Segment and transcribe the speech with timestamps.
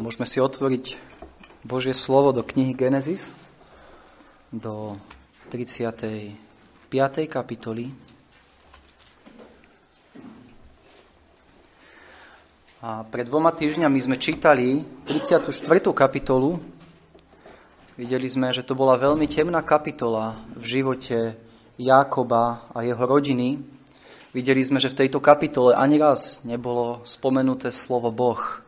[0.00, 0.96] Môžeme si otvoriť
[1.68, 3.36] Božie slovo do knihy Genesis,
[4.48, 4.96] do
[5.52, 6.32] 35.
[7.28, 7.92] kapitoly.
[12.80, 15.52] A pred dvoma týždňami sme čítali 34.
[15.92, 16.56] kapitolu.
[18.00, 21.36] Videli sme, že to bola veľmi temná kapitola v živote
[21.76, 23.60] Jákoba a jeho rodiny.
[24.32, 28.61] Videli sme, že v tejto kapitole ani raz nebolo spomenuté slovo Boh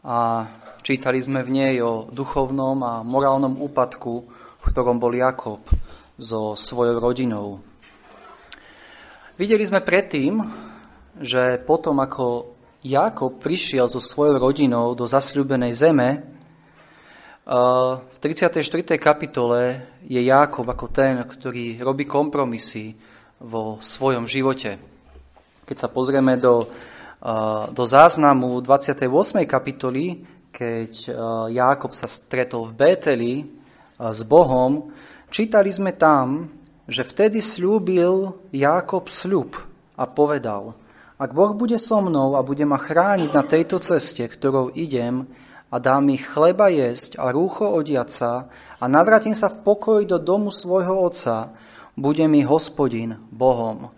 [0.00, 0.48] a
[0.80, 4.12] čítali sme v nej o duchovnom a morálnom úpadku,
[4.60, 5.60] v ktorom bol Jakob
[6.16, 7.60] so svojou rodinou.
[9.36, 10.40] Videli sme predtým,
[11.20, 16.08] že potom ako Jakob prišiel so svojou rodinou do zasľúbenej zeme,
[17.50, 18.62] v 34.
[18.94, 22.94] kapitole je Jákob ako ten, ktorý robí kompromisy
[23.42, 24.78] vo svojom živote.
[25.66, 26.62] Keď sa pozrieme do
[27.70, 29.44] do záznamu 28.
[29.44, 30.92] kapitoly, keď
[31.52, 33.34] Jákob sa stretol v Bételi
[34.00, 34.88] s Bohom,
[35.28, 36.48] čítali sme tam,
[36.88, 39.52] že vtedy slúbil Jákob sľub
[40.00, 40.74] a povedal,
[41.20, 45.28] ak Boh bude so mnou a bude ma chrániť na tejto ceste, ktorou idem,
[45.70, 48.50] a dá mi chleba jesť a rúcho odiaca
[48.82, 51.54] a navrátim sa v pokoji do domu svojho otca,
[51.94, 53.94] bude mi hospodin Bohom.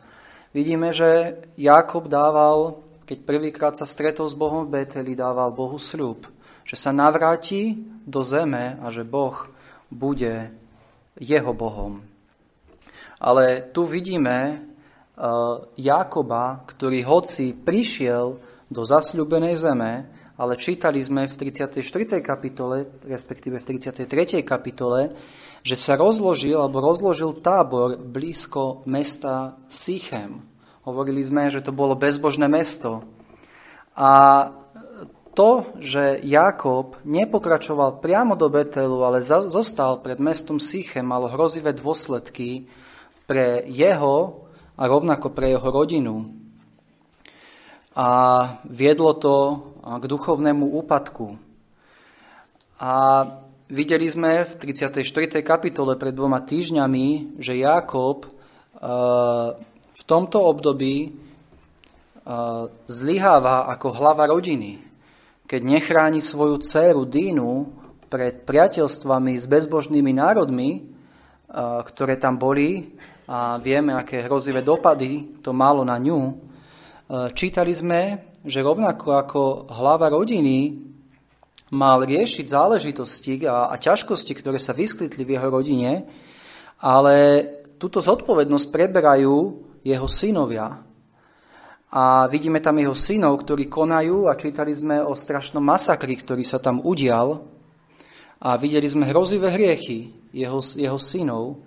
[0.52, 6.26] Vidíme, že Jakob dával keď prvýkrát sa stretol s Bohom v Beteli, dával Bohu sľub,
[6.62, 9.50] že sa navráti do zeme a že Boh
[9.90, 10.54] bude
[11.18, 12.02] jeho Bohom.
[13.22, 18.38] Ale tu vidíme uh, Jákoba, ktorý hoci prišiel
[18.72, 19.92] do zasľubenej zeme,
[20.40, 21.78] ale čítali sme v 34.
[22.18, 24.42] kapitole, respektíve v 33.
[24.42, 25.14] kapitole,
[25.62, 30.51] že sa rozložil alebo rozložil tábor blízko mesta Sichem.
[30.82, 33.06] Hovorili sme, že to bolo bezbožné mesto.
[33.94, 34.10] A
[35.32, 42.68] to, že Jakob nepokračoval priamo do Betelu, ale zostal pred mestom Sichem, malo hrozivé dôsledky
[43.24, 44.44] pre jeho
[44.76, 46.34] a rovnako pre jeho rodinu.
[47.96, 48.08] A
[48.66, 49.34] viedlo to
[49.80, 51.38] k duchovnému úpadku.
[52.82, 52.92] A
[53.70, 54.98] videli sme v 34.
[55.46, 58.26] kapitole pred dvoma týždňami, že Jakob
[59.92, 61.12] v tomto období
[62.86, 64.78] zlyháva ako hlava rodiny,
[65.44, 67.50] keď nechráni svoju dceru Dínu
[68.06, 70.86] pred priateľstvami s bezbožnými národmi,
[71.84, 72.94] ktoré tam boli
[73.28, 76.40] a vieme, aké hrozivé dopady to malo na ňu.
[77.36, 80.78] Čítali sme, že rovnako ako hlava rodiny
[81.72, 86.04] mal riešiť záležitosti a, a ťažkosti, ktoré sa vyskytli v jeho rodine,
[86.80, 87.16] ale
[87.80, 89.36] túto zodpovednosť preberajú
[89.82, 90.82] jeho synovia.
[91.92, 96.56] A vidíme tam jeho synov, ktorí konajú a čítali sme o strašnom masakri, ktorý sa
[96.56, 97.44] tam udial.
[98.40, 101.60] A videli sme hrozivé hriechy jeho, jeho synov.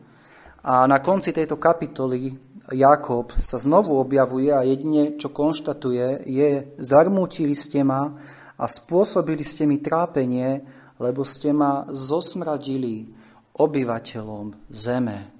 [0.65, 2.33] A na konci tejto kapitoly
[2.73, 8.17] Jakob sa znovu objavuje a jedine, čo konštatuje, je zarmútili ste ma
[8.57, 10.65] a spôsobili ste mi trápenie,
[10.97, 13.13] lebo ste ma zosmradili
[13.53, 15.34] obyvateľom zeme.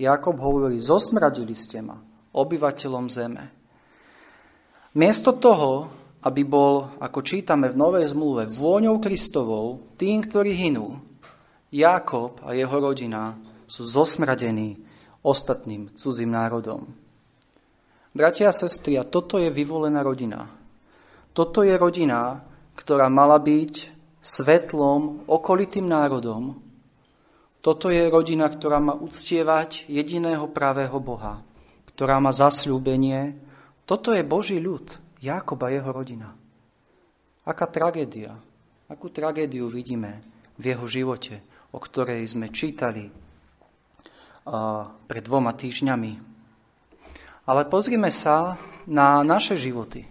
[0.00, 2.00] Jakob hovorí, zosmradili ste ma,
[2.32, 3.44] obyvateľom zeme.
[4.96, 5.92] Miesto toho,
[6.24, 10.96] aby bol, ako čítame v Novej zmluve, vôňou Kristovou, tým, ktorí hinú,
[11.68, 13.36] Jakob a jeho rodina
[13.68, 14.80] sú zosmradení
[15.20, 16.90] ostatným cudzím národom.
[18.10, 20.50] Bratia a sestry, a toto je vyvolená rodina.
[21.30, 22.42] Toto je rodina,
[22.74, 23.74] ktorá mala byť
[24.18, 26.58] svetlom okolitým národom,
[27.60, 31.44] toto je rodina, ktorá má uctievať jediného pravého Boha,
[31.92, 33.36] ktorá má zasľúbenie.
[33.84, 36.32] Toto je Boží ľud, Jakob a jeho rodina.
[37.44, 38.32] Aká tragédia,
[38.88, 40.24] akú tragédiu vidíme
[40.56, 43.12] v jeho živote, o ktorej sme čítali
[45.04, 46.12] pred dvoma týždňami.
[47.44, 48.56] Ale pozrime sa
[48.88, 50.08] na naše životy.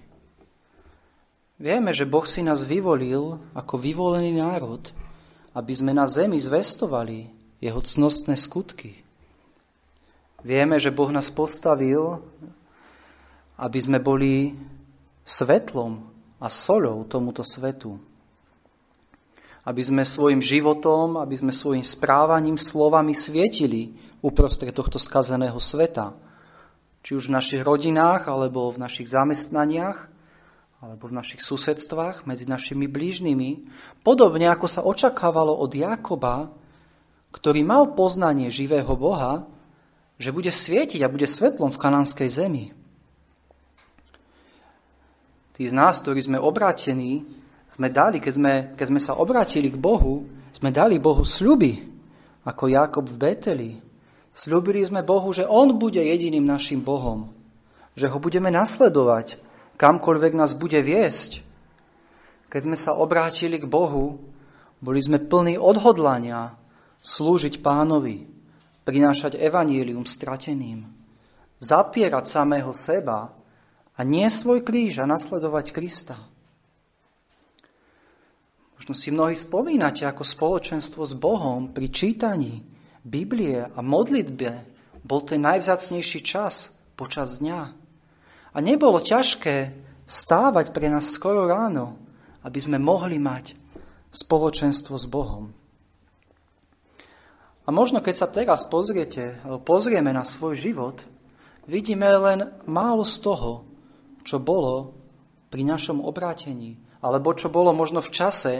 [1.59, 4.85] Vieme, že Boh si nás vyvolil ako vyvolený národ,
[5.55, 9.03] aby sme na zemi zvestovali jeho cnostné skutky.
[10.39, 12.23] Vieme, že Boh nás postavil,
[13.59, 14.55] aby sme boli
[15.27, 15.99] svetlom
[16.39, 17.99] a solou tomuto svetu.
[19.67, 23.91] Aby sme svojim životom, aby sme svojim správaním, slovami svietili
[24.23, 26.15] uprostred tohto skazeného sveta.
[27.03, 30.07] Či už v našich rodinách, alebo v našich zamestnaniach,
[30.79, 33.67] alebo v našich susedstvách, medzi našimi blížnymi.
[33.99, 36.55] Podobne ako sa očakávalo od Jakoba,
[37.29, 39.45] ktorý mal poznanie živého Boha,
[40.19, 42.65] že bude svietiť a bude svetlom v kanánskej zemi.
[45.55, 47.27] Tí z nás, ktorí sme obrátení,
[47.69, 51.85] sme dali, keď sme, keď sme sa obrátili k Bohu, sme dali Bohu sľuby,
[52.47, 53.71] ako Jakob v Beteli.
[54.33, 57.29] Sľubili sme Bohu, že On bude jediným našim Bohom,
[57.93, 59.39] že ho budeme nasledovať,
[59.75, 61.43] kamkoľvek nás bude viesť.
[62.49, 64.17] Keď sme sa obrátili k Bohu,
[64.79, 66.55] boli sme plní odhodlania
[66.99, 68.27] slúžiť pánovi,
[68.83, 70.87] prinášať evanílium strateným,
[71.59, 73.35] zapierať samého seba
[73.93, 76.17] a nie svoj kríž a nasledovať Krista.
[78.79, 82.63] Možno si mnohí spomínate ako spoločenstvo s Bohom pri čítaní
[83.03, 84.49] Biblie a modlitbe
[85.03, 87.61] bol ten najvzácnejší čas počas dňa.
[88.49, 89.75] A nebolo ťažké
[90.07, 91.99] stávať pre nás skoro ráno,
[92.41, 93.53] aby sme mohli mať
[94.09, 95.58] spoločenstvo s Bohom.
[97.69, 101.05] A možno keď sa teraz pozriete, pozrieme na svoj život,
[101.69, 103.69] vidíme len málo z toho,
[104.25, 104.97] čo bolo
[105.53, 108.53] pri našom obrátení, alebo čo bolo možno v čase,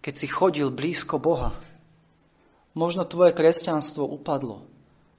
[0.00, 1.52] keď si chodil blízko Boha.
[2.72, 4.64] Možno tvoje kresťanstvo upadlo,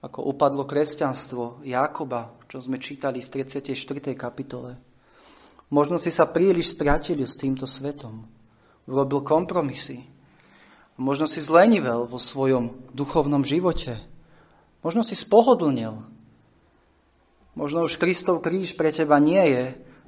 [0.01, 3.77] ako upadlo kresťanstvo Jákoba, čo sme čítali v 34.
[4.17, 4.73] kapitole.
[5.69, 8.25] Možno si sa príliš spriatilil s týmto svetom,
[8.89, 10.14] urobil kompromisy,
[10.95, 13.99] Možno si zlenivel vo svojom duchovnom živote.
[14.79, 15.99] Možno si spohodlnil.
[17.55, 19.63] Možno už Kristov kríž pre teba nie je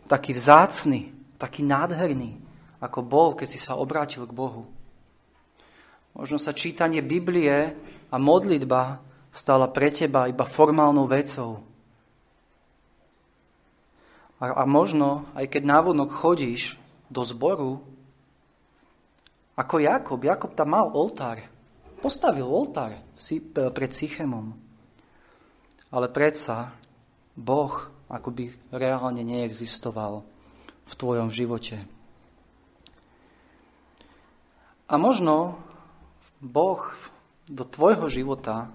[0.08, 2.40] taký vzácny, taký nádherný,
[2.80, 4.68] ako bol, keď si sa obrátil k Bohu.
[6.16, 7.76] Možno sa čítanie Biblie
[8.08, 11.62] a modlitba stala pre teba iba formálnou vecou.
[14.40, 16.78] A, a možno, aj keď návonok chodíš
[17.10, 17.82] do zboru,
[19.58, 20.22] ako Jakob.
[20.22, 21.42] Jakob tam mal oltár.
[21.98, 22.94] Postavil oltár
[23.74, 24.54] pred Sychemom.
[25.90, 26.78] Ale predsa
[27.34, 30.22] Boh akoby reálne neexistoval
[30.88, 31.84] v tvojom živote.
[34.88, 35.60] A možno
[36.40, 36.80] Boh
[37.50, 38.72] do tvojho života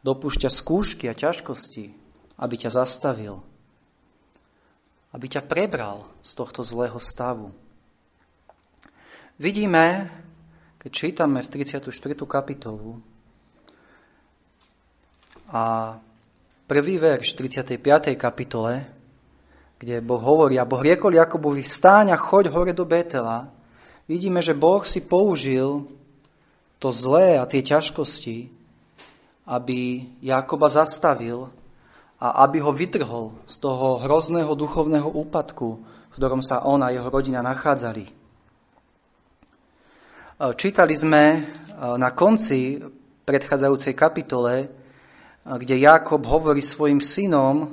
[0.00, 1.92] dopúšťa skúšky a ťažkosti,
[2.40, 3.42] aby ťa zastavil,
[5.12, 7.52] aby ťa prebral z tohto zlého stavu.
[9.36, 10.08] Vidíme,
[10.80, 11.92] keď čítame v 34.
[12.24, 13.04] kapitolu
[15.52, 15.92] a
[16.64, 18.16] prvý verš 35.
[18.16, 18.88] kapitole,
[19.76, 23.52] kde Boh hovorí, a Boh riekol Jakobovi, vstáň a choď hore do Betela,
[24.08, 25.84] vidíme, že Boh si použil
[26.80, 28.48] to zlé a tie ťažkosti,
[29.44, 31.52] aby Jakoba zastavil
[32.16, 37.12] a aby ho vytrhol z toho hrozného duchovného úpadku, v ktorom sa on a jeho
[37.12, 38.25] rodina nachádzali.
[40.36, 41.44] Eh, čítali sme eh,
[41.96, 42.76] na konci
[43.24, 44.68] predchádzajúcej kapitole, eh,
[45.48, 47.72] kde Jakob hovorí svojim synom,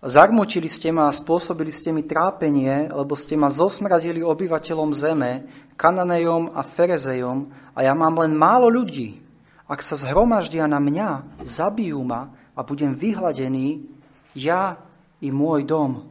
[0.00, 5.44] zarmutili ste ma a spôsobili ste mi trápenie, lebo ste ma zosmradili obyvateľom zeme,
[5.76, 9.20] Kananejom a Ferezejom a ja mám len málo ľudí.
[9.68, 13.84] Ak sa zhromaždia na mňa, zabijú ma a budem vyhladený,
[14.32, 14.80] ja
[15.20, 16.08] i môj dom.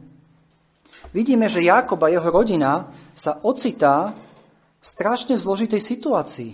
[1.10, 2.86] Vidíme, že Jakob a jeho rodina
[3.18, 4.14] sa ocitá
[4.84, 6.52] strašne zložitej situácii.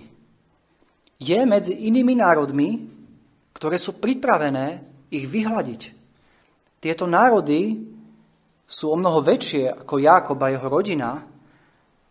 [1.18, 2.86] Je medzi inými národmi,
[3.50, 5.82] ktoré sú pripravené ich vyhľadiť.
[6.78, 7.76] Tieto národy
[8.64, 11.10] sú o mnoho väčšie ako Jakob a jeho rodina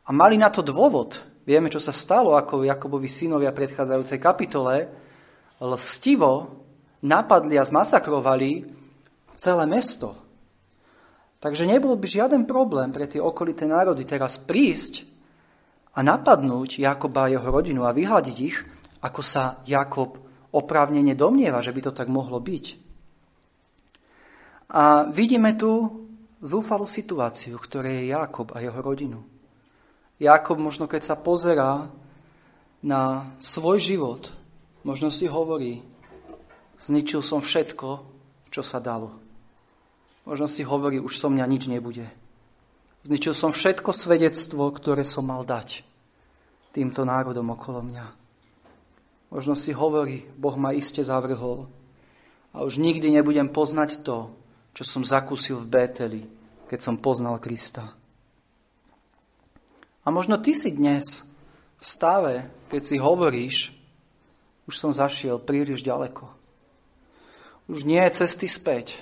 [0.04, 1.24] a mali na to dôvod.
[1.48, 4.86] Vieme, čo sa stalo, ako Jakobovi synovia predchádzajúcej kapitole
[5.58, 6.62] lstivo
[7.02, 8.70] napadli a zmasakrovali
[9.34, 10.14] celé mesto.
[11.40, 15.09] Takže nebol by žiaden problém pre tie okolité národy teraz prísť
[15.94, 18.58] a napadnúť Jakoba a jeho rodinu a vyhľadiť ich,
[19.02, 20.20] ako sa Jakob
[20.50, 22.66] oprávnene domnieva, že by to tak mohlo byť.
[24.70, 26.06] A vidíme tu
[26.46, 29.26] zúfalú situáciu, ktoré je Jakob a jeho rodinu.
[30.20, 31.88] Jakob možno keď sa pozerá
[32.84, 34.30] na svoj život,
[34.84, 35.84] možno si hovorí,
[36.80, 38.04] zničil som všetko,
[38.52, 39.16] čo sa dalo.
[40.28, 42.06] Možno si hovorí, už so mňa nič nebude.
[43.08, 45.88] Zničil som všetko svedectvo, ktoré som mal dať
[46.76, 48.06] týmto národom okolo mňa.
[49.30, 51.70] Možno si hovorí, Boh ma iste zavrhol
[52.52, 54.34] a už nikdy nebudem poznať to,
[54.74, 56.24] čo som zakúsil v Bételi,
[56.68, 57.94] keď som poznal Krista.
[60.04, 61.22] A možno ty si dnes
[61.78, 63.58] v stave, keď si hovoríš,
[64.66, 66.30] už som zašiel príliš ďaleko.
[67.70, 68.98] Už nie je cesty späť.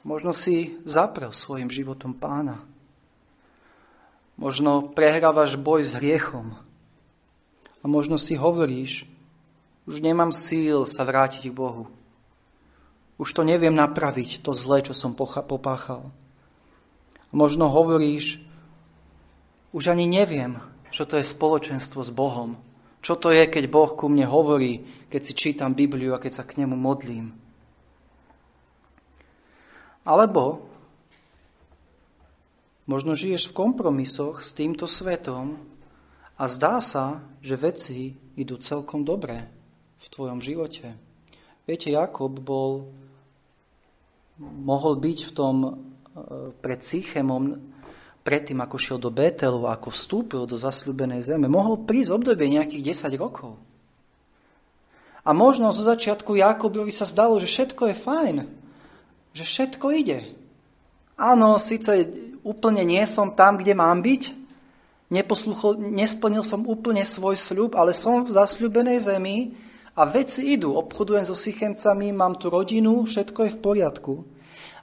[0.00, 2.64] Možno si zaprel svojim životom pána.
[4.40, 6.56] Možno prehrávaš boj s hriechom.
[7.80, 9.04] A možno si hovoríš,
[9.84, 11.88] už nemám síl sa vrátiť k Bohu.
[13.20, 16.08] Už to neviem napraviť, to zlé, čo som popáchal.
[17.28, 18.40] A možno hovoríš,
[19.70, 20.58] Už ani neviem,
[20.90, 22.58] čo to je spoločenstvo s Bohom.
[23.00, 26.44] Čo to je, keď Boh ku mne hovorí, keď si čítam Bibliu a keď sa
[26.44, 27.30] k nemu modlím.
[30.04, 30.64] Alebo
[32.88, 35.60] možno žiješ v kompromisoch s týmto svetom
[36.40, 39.44] a zdá sa, že veci idú celkom dobre
[40.00, 40.96] v tvojom živote.
[41.68, 42.88] Viete, Jakob bol,
[44.40, 45.70] mohol byť v tom e,
[46.58, 47.60] pred Sychemom,
[48.24, 53.14] predtým ako šiel do Betelu, ako vstúpil do zasľúbenej zeme, mohol prísť obdobie nejakých 10
[53.20, 53.54] rokov.
[55.20, 58.36] A možno zo začiatku Jakobovi sa zdalo, že všetko je fajn,
[59.34, 60.34] že všetko ide.
[61.20, 62.08] Áno, síce
[62.40, 64.40] úplne nie som tam, kde mám byť,
[65.10, 69.58] nesplnil som úplne svoj sľub, ale som v zasľubenej zemi
[69.98, 70.78] a veci idú.
[70.78, 74.14] Obchodujem so Sychemcami, mám tu rodinu, všetko je v poriadku.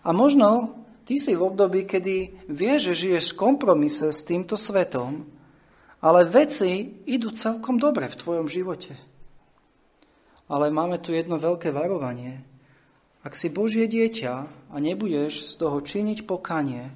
[0.04, 0.78] A možno
[1.08, 5.24] ty si v období, kedy vieš, že žiješ v kompromise s týmto svetom,
[6.04, 8.94] ale veci idú celkom dobre v tvojom živote.
[10.52, 12.44] Ale máme tu jedno veľké varovanie.
[13.28, 14.34] Ak si Božie dieťa
[14.72, 16.96] a nebudeš z toho činiť pokanie,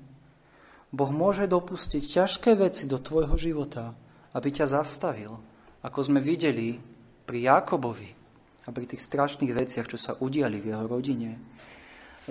[0.95, 3.91] Boh môže dopustiť ťažké veci do tvojho života,
[4.31, 5.35] aby ťa zastavil,
[5.83, 6.79] ako sme videli
[7.27, 8.15] pri Jakobovi
[8.63, 11.35] a pri tých strašných veciach, čo sa udiali v jeho rodine.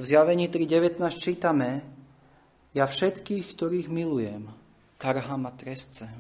[0.01, 1.85] V zjavení 3.19 čítame,
[2.73, 4.49] ja všetkých, ktorých milujem,
[4.97, 6.17] karhám a trestcem.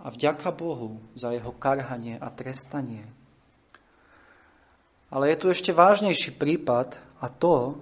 [0.00, 3.17] A vďaka Bohu za jeho karhanie a trestanie.
[5.08, 7.80] Ale je tu ešte vážnejší prípad a to,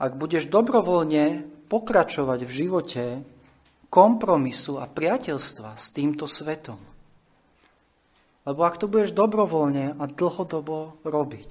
[0.00, 3.04] ak budeš dobrovoľne pokračovať v živote
[3.92, 6.80] kompromisu a priateľstva s týmto svetom.
[8.46, 11.50] Lebo ak to budeš dobrovoľne a dlhodobo robiť,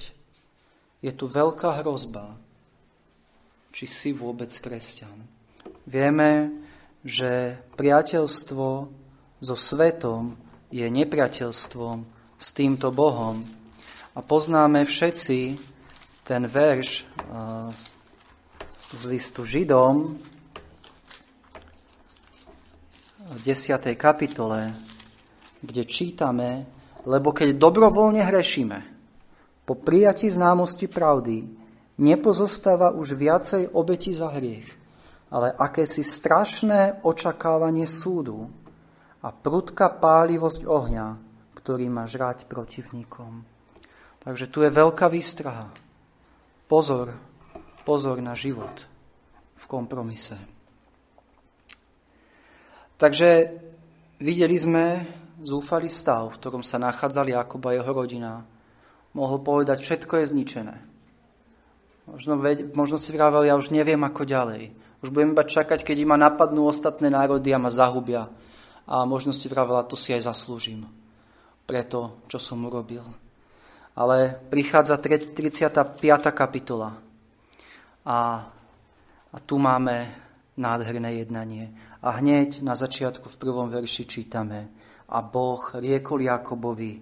[1.04, 2.40] je tu veľká hrozba,
[3.76, 5.28] či si vôbec kresťan.
[5.84, 6.56] Vieme,
[7.04, 8.68] že priateľstvo
[9.44, 10.40] so svetom
[10.72, 11.98] je nepriateľstvom
[12.40, 13.44] s týmto Bohom.
[14.16, 15.60] A poznáme všetci
[16.24, 17.04] ten verš
[18.96, 20.16] z listu Židom
[23.36, 23.76] v 10.
[24.00, 24.72] kapitole,
[25.60, 26.64] kde čítame,
[27.04, 28.80] lebo keď dobrovoľne hrešíme,
[29.68, 31.44] po prijatí známosti pravdy,
[32.00, 34.72] nepozostáva už viacej obeti za hriech,
[35.28, 38.48] ale akési strašné očakávanie súdu
[39.20, 41.08] a prudká pálivosť ohňa,
[41.60, 43.55] ktorý má žrať protivníkom.
[44.26, 45.70] Takže tu je veľká výstraha.
[46.66, 47.14] Pozor,
[47.86, 48.74] pozor na život
[49.54, 50.34] v kompromise.
[52.98, 53.54] Takže
[54.18, 55.06] videli sme
[55.46, 58.42] zúfalý stav, v ktorom sa nachádzali Jakob a jeho rodina.
[59.14, 60.76] Mohol povedať, všetko je zničené.
[62.10, 62.42] Možno,
[62.74, 64.74] možno si vravel, ja už neviem ako ďalej.
[65.06, 68.26] Už budem iba čakať, keď ma napadnú ostatné národy a ma zahubia.
[68.90, 70.86] A možno si vravel, to si aj zaslúžim.
[71.70, 73.25] Preto, čo som urobil.
[73.96, 75.72] Ale prichádza 35.
[76.36, 77.00] kapitola.
[78.06, 78.18] A,
[79.32, 80.12] a tu máme
[80.60, 81.72] nádherné jednanie.
[82.04, 84.68] A hneď na začiatku v prvom verši čítame
[85.10, 87.02] a Boh riekol Jakobovi,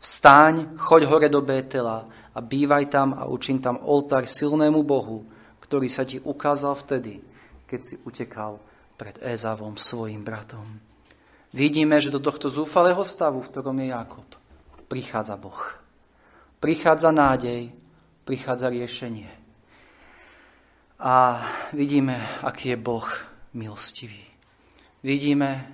[0.00, 5.26] vstaň, choď hore do Bétela a bývaj tam a učin tam oltár silnému Bohu,
[5.60, 7.22] ktorý sa ti ukázal vtedy,
[7.66, 8.58] keď si utekal
[8.98, 10.66] pred Ézavom, svojim bratom.
[11.50, 14.26] Vidíme, že do tohto zúfalého stavu, v ktorom je Jakob,
[14.86, 15.58] prichádza Boh.
[16.60, 17.72] Prichádza nádej,
[18.28, 19.32] prichádza riešenie.
[21.00, 21.40] A
[21.72, 23.08] vidíme, aký je Boh
[23.56, 24.20] milostivý.
[25.00, 25.72] Vidíme,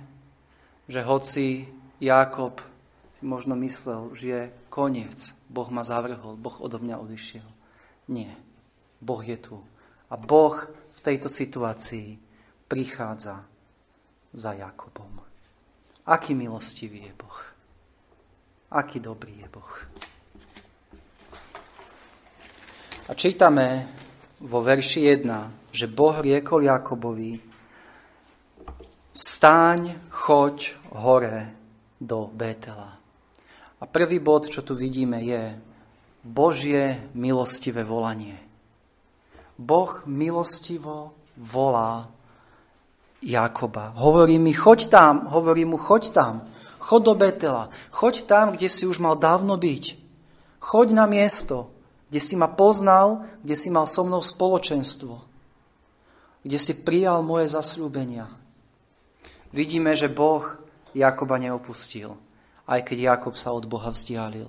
[0.87, 1.67] že hoci
[1.99, 2.63] Jakob
[3.19, 7.47] si možno myslel, že je koniec, Boh ma zavrhol, Boh odo mňa odišiel.
[8.07, 8.31] Nie,
[9.03, 9.59] Boh je tu.
[10.07, 12.15] A Boh v tejto situácii
[12.71, 13.43] prichádza
[14.31, 15.19] za Jakobom.
[16.07, 17.39] Aký milostivý je Boh.
[18.71, 19.73] Aký dobrý je Boh.
[23.07, 23.87] A čítame
[24.43, 27.39] vo verši 1, že Boh riekol Jakobovi,
[29.15, 31.55] vstáň, choď hore
[32.03, 32.99] do Betela.
[33.79, 35.55] A prvý bod, čo tu vidíme, je
[36.19, 38.35] Božie milostivé volanie.
[39.55, 42.11] Boh milostivo volá
[43.23, 43.95] Jakoba.
[43.95, 46.43] Hovorí mi, choď tam, hovorí mu, choď tam,
[46.83, 49.95] choď do Betela, choď tam, kde si už mal dávno byť.
[50.59, 51.76] Choď na miesto,
[52.07, 55.19] kde si ma poznal, kde si mal so mnou spoločenstvo,
[56.43, 58.31] kde si prijal moje zasľúbenia.
[59.51, 60.43] Vidíme, že Boh
[60.95, 62.15] Jakoba neopustil,
[62.67, 64.47] aj keď Jakob sa od Boha vzdialil.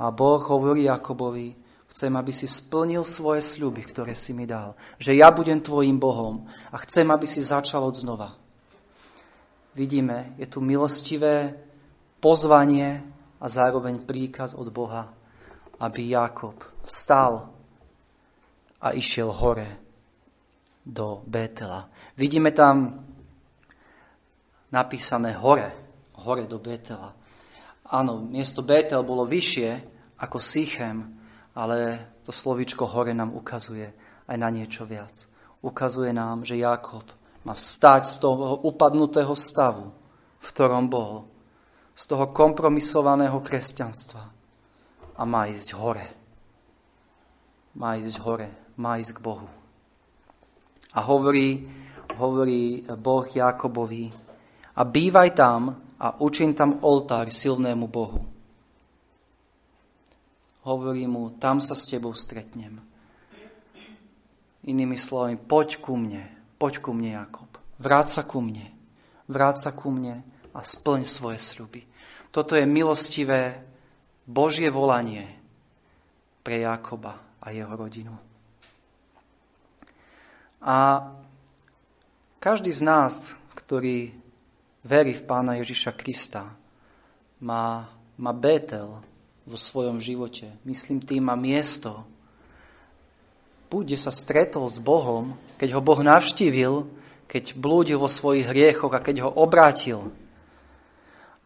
[0.00, 1.54] A Boh hovorí Jakobovi,
[1.94, 4.74] chcem, aby si splnil svoje sľuby, ktoré si mi dal.
[4.98, 8.34] Že ja budem tvojim Bohom a chcem, aby si začal od znova.
[9.78, 11.54] vidíme, je tu milostivé
[12.18, 13.02] pozvanie
[13.38, 15.13] a zároveň príkaz od Boha,
[15.80, 16.54] aby Jakob
[16.84, 17.50] vstal
[18.84, 19.68] a išiel hore
[20.84, 21.88] do Bétela.
[22.16, 23.00] Vidíme tam
[24.68, 25.72] napísané hore,
[26.20, 27.16] hore do Bétela.
[27.88, 29.70] Áno, miesto Bétel bolo vyššie
[30.20, 31.16] ako Sichem,
[31.56, 33.88] ale to slovičko hore nám ukazuje
[34.28, 35.28] aj na niečo viac.
[35.64, 37.04] Ukazuje nám, že Jakob
[37.44, 39.92] má vstať z toho upadnutého stavu,
[40.40, 41.28] v ktorom bol,
[41.94, 44.33] z toho kompromisovaného kresťanstva
[45.16, 46.06] a má ísť hore.
[47.74, 49.48] Má ísť hore, má ísť k Bohu.
[50.94, 51.66] A hovorí,
[52.14, 54.24] hovorí Boh Jakobovi,
[54.74, 58.26] a bývaj tam a učin tam oltár silnému Bohu.
[60.66, 62.82] Hovorí mu, tam sa s tebou stretnem.
[64.64, 66.26] Inými slovami, poď ku mne,
[66.58, 67.46] poď ku mne, Jakob.
[67.78, 68.72] Vráť sa ku mne.
[69.28, 70.24] Vráť sa ku mne
[70.56, 71.84] a splň svoje sľuby.
[72.32, 73.62] Toto je milostivé
[74.24, 75.28] Božie volanie
[76.40, 78.16] pre Jakoba a jeho rodinu.
[80.64, 81.08] A
[82.40, 84.16] každý z nás, ktorý
[84.84, 86.56] verí v Pána Ježiša Krista,
[87.44, 89.00] má, má Bétel
[89.44, 90.48] vo svojom živote.
[90.64, 92.08] Myslím tým má miesto,
[93.74, 96.86] bude sa stretol s Bohom, keď ho Boh navštívil,
[97.26, 100.14] keď blúdil vo svojich hriechoch a keď ho obrátil.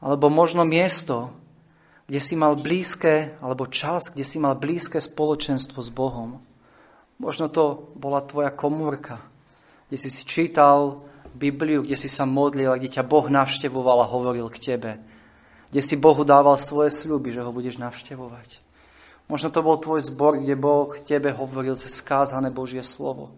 [0.05, 1.33] Alebo možno miesto,
[2.09, 6.41] kde si mal blízke, alebo čas, kde si mal blízke spoločenstvo s Bohom.
[7.21, 9.21] Možno to bola tvoja komórka,
[9.87, 11.05] kde si si čítal
[11.37, 14.97] Bibliu, kde si sa modlil, kde ťa Boh navštevoval a hovoril k tebe.
[15.69, 18.65] Kde si Bohu dával svoje sľuby, že ho budeš navštevovať.
[19.29, 23.37] Možno to bol tvoj zbor, kde Boh tebe hovoril cez skázané Božie slovo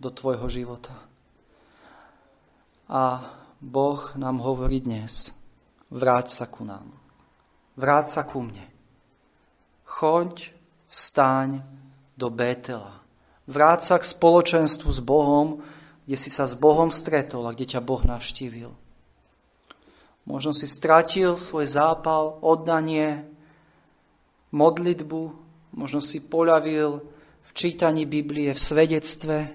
[0.00, 0.96] do tvojho života.
[2.88, 3.28] A
[3.60, 5.36] Boh nám hovorí dnes,
[5.92, 7.03] vráť sa ku nám.
[7.74, 8.62] Vráť sa ku mne.
[9.82, 10.54] Choď,
[10.86, 11.62] stáň
[12.14, 13.02] do Bétela.
[13.50, 15.58] Vráť sa k spoločenstvu s Bohom,
[16.06, 18.70] kde si sa s Bohom stretol a kde ťa Boh navštívil.
[20.24, 23.28] Možno si stratil svoj zápal, oddanie,
[24.54, 25.22] modlitbu,
[25.76, 27.04] možno si poľavil
[27.44, 29.52] v čítaní Biblie, v svedectve,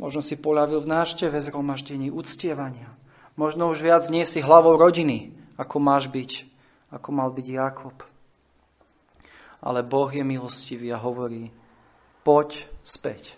[0.00, 2.90] možno si poľavil v nášteve zhromaždení, uctievania.
[3.38, 6.51] Možno už viac nie si hlavou rodiny, ako máš byť,
[6.92, 7.96] ako mal byť Jakob.
[9.64, 11.48] Ale Boh je milostivý a hovorí,
[12.22, 13.34] poď späť,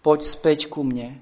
[0.00, 1.20] poď späť ku mne.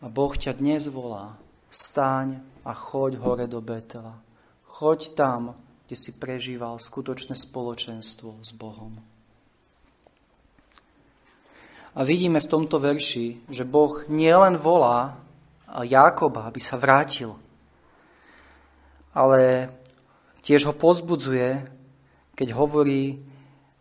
[0.00, 1.36] A Boh ťa dnes volá,
[1.68, 4.16] stáň a choď hore do Betela.
[4.64, 5.42] Choď tam,
[5.84, 8.96] kde si prežíval skutočné spoločenstvo s Bohom.
[11.90, 15.18] A vidíme v tomto verši, že Boh nielen volá
[15.66, 17.34] Jákoba, aby sa vrátil,
[19.10, 19.70] ale
[20.44, 21.68] tiež ho pozbudzuje,
[22.36, 23.20] keď hovorí,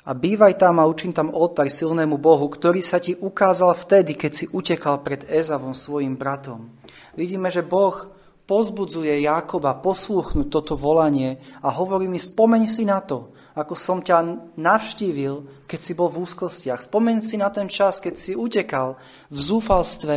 [0.09, 4.31] a bývaj tam a učím tam oltár silnému Bohu, ktorý sa ti ukázal vtedy, keď
[4.33, 6.73] si utekal pred Ezavom svojim bratom.
[7.13, 8.09] Vidíme, že Boh
[8.49, 14.49] pozbudzuje Jákoba poslúchnuť toto volanie a hovorí mi, spomeň si na to, ako som ťa
[14.57, 16.81] navštívil, keď si bol v úzkostiach.
[16.81, 18.97] Spomeň si na ten čas, keď si utekal
[19.29, 20.15] v zúfalstve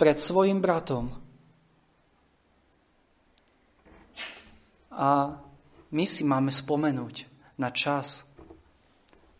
[0.00, 1.12] pred svojim bratom.
[4.88, 5.36] A
[5.88, 7.24] my si máme spomenúť
[7.56, 8.24] na čas,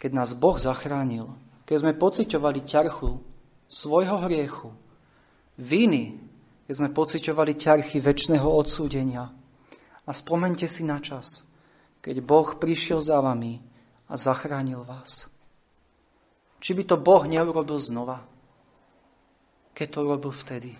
[0.00, 1.34] keď nás Boh zachránil,
[1.68, 3.10] keď sme pociťovali ťarchu
[3.68, 4.72] svojho hriechu,
[5.60, 6.16] viny,
[6.64, 9.28] keď sme pociťovali ťarchy väčšného odsúdenia.
[10.08, 11.44] A spomente si na čas,
[12.00, 13.60] keď Boh prišiel za vami
[14.08, 15.28] a zachránil vás.
[16.64, 18.24] Či by to Boh neurobil znova,
[19.76, 20.72] keď to robil vtedy.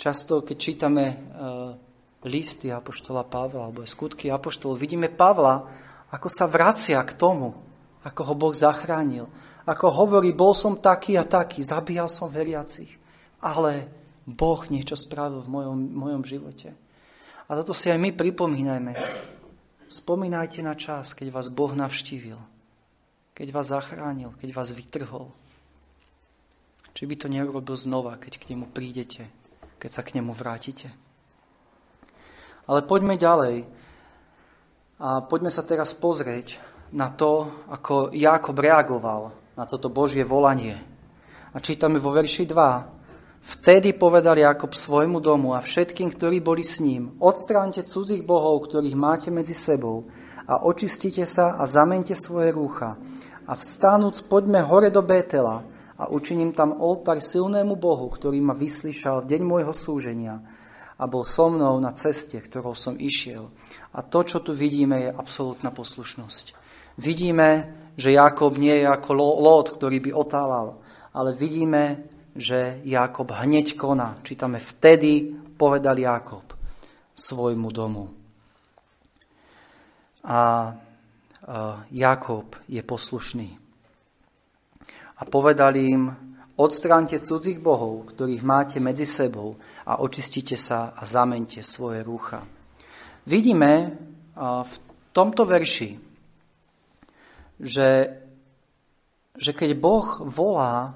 [0.00, 1.89] Často, keď čítame uh,
[2.24, 5.64] listy Apoštola Pavla alebo skutky Apoštolov, vidíme Pavla,
[6.10, 7.56] ako sa vracia k tomu,
[8.04, 9.28] ako ho Boh zachránil.
[9.64, 12.96] Ako hovorí, bol som taký a taký, zabíjal som veriacich,
[13.40, 13.86] ale
[14.24, 16.72] Boh niečo spravil v mojom, mojom živote.
[17.50, 18.94] A toto si aj my pripomínajme.
[19.90, 22.38] Spomínajte na čas, keď vás Boh navštívil,
[23.34, 25.34] keď vás zachránil, keď vás vytrhol.
[26.94, 29.26] Či by to neurobil znova, keď k nemu prídete,
[29.82, 31.09] keď sa k nemu vrátite.
[32.70, 33.66] Ale poďme ďalej.
[35.02, 36.62] A poďme sa teraz pozrieť
[36.94, 40.78] na to, ako Jákob reagoval na toto Božie volanie.
[41.50, 43.42] A čítame vo verši 2.
[43.42, 48.94] Vtedy povedal Jakob svojmu domu a všetkým, ktorí boli s ním, odstránte cudzích bohov, ktorých
[48.94, 50.06] máte medzi sebou
[50.46, 52.94] a očistite sa a zamente svoje rúcha.
[53.50, 55.66] A vstánúc poďme hore do Bétela
[55.98, 60.38] a učiním tam oltár silnému Bohu, ktorý ma vyslyšal v deň môjho súženia
[61.00, 63.48] a bol so mnou na ceste, ktorou som išiel.
[63.96, 66.52] A to, čo tu vidíme, je absolútna poslušnosť.
[67.00, 70.84] Vidíme, že Jakob nie je ako Lót, ktorý by otálal,
[71.16, 72.04] ale vidíme,
[72.36, 74.20] že Jakob hneď koná.
[74.20, 76.44] Čítame, vtedy povedal Jakob
[77.16, 78.04] svojmu domu.
[80.28, 80.72] A
[81.90, 83.48] Jakob je poslušný.
[85.20, 86.12] A povedali im,
[86.60, 89.56] odstránte cudzích bohov, ktorých máte medzi sebou
[89.90, 92.46] a očistite sa a zamente svoje rúcha.
[93.26, 93.98] Vidíme
[94.38, 94.74] v
[95.10, 95.98] tomto verši,
[97.58, 97.90] že,
[99.34, 100.94] že keď Boh volá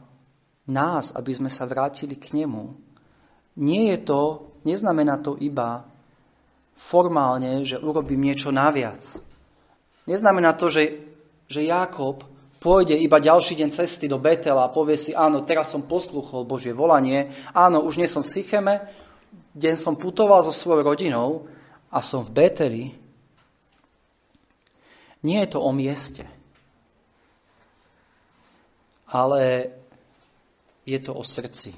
[0.70, 2.70] nás, aby sme sa vrátili k nemu,
[3.58, 4.22] nie je to,
[4.62, 5.82] neznamená to iba
[6.78, 9.02] formálne, že urobím niečo naviac.
[10.06, 11.02] Neznamená to, že,
[11.50, 12.26] že Jakob
[12.64, 16.72] pôjde iba ďalší deň cesty do Betela a povie si, áno, teraz som posluchol Božie
[16.72, 18.88] volanie, áno, už nie som v Sycheme,
[19.52, 21.44] deň som putoval so svojou rodinou
[21.92, 22.84] a som v Beteli.
[25.20, 26.24] Nie je to o mieste,
[29.12, 29.68] ale
[30.88, 31.76] je to o srdci.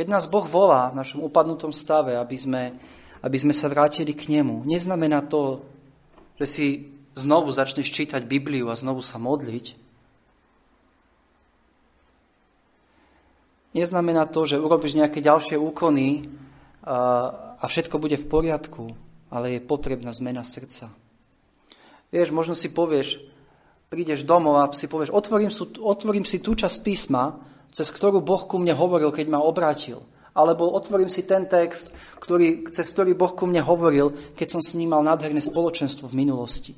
[0.00, 2.72] Keď nás Boh volá v našom upadnutom stave, aby sme,
[3.20, 5.60] aby sme sa vrátili k Nemu, neznamená to,
[6.40, 6.66] že si
[7.14, 9.90] znovu začneš čítať Bibliu a znovu sa modliť.
[13.70, 16.26] Neznamená to, že urobíš nejaké ďalšie úkony
[16.82, 18.84] a, všetko bude v poriadku,
[19.30, 20.90] ale je potrebná zmena srdca.
[22.10, 23.22] Vieš, možno si povieš,
[23.86, 27.38] prídeš domov a si povieš, otvorím, sú, otvorím si tú časť písma,
[27.70, 30.02] cez ktorú Boh ku mne hovoril, keď ma obrátil.
[30.34, 34.74] Alebo otvorím si ten text, ktorý, cez ktorý Boh ku mne hovoril, keď som s
[34.74, 36.74] ním nádherné spoločenstvo v minulosti.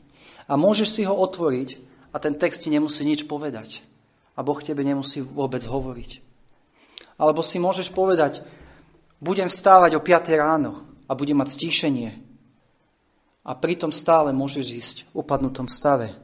[0.49, 1.79] A môžeš si ho otvoriť
[2.13, 3.83] a ten text ti nemusí nič povedať.
[4.37, 6.21] A Boh tebe nemusí vôbec hovoriť.
[7.21, 8.43] Alebo si môžeš povedať,
[9.23, 10.73] budem vstávať o 5 ráno
[11.07, 12.11] a budem mať stíšenie.
[13.43, 16.15] A pritom stále môžeš ísť v upadnutom stave.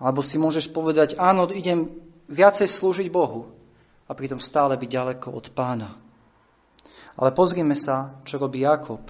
[0.00, 1.92] Alebo si môžeš povedať, áno, idem
[2.28, 3.52] viacej slúžiť Bohu
[4.08, 5.96] a pritom stále byť ďaleko od pána.
[7.14, 9.00] Ale pozrime sa, čo robí Jakob.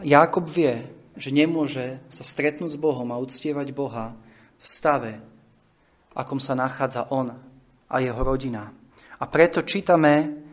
[0.00, 4.14] Jakob vie, že nemôže sa stretnúť s Bohom a uctievať Boha
[4.58, 5.12] v stave,
[6.14, 7.34] akom sa nachádza on
[7.90, 8.70] a jeho rodina.
[9.18, 10.46] A preto čítame,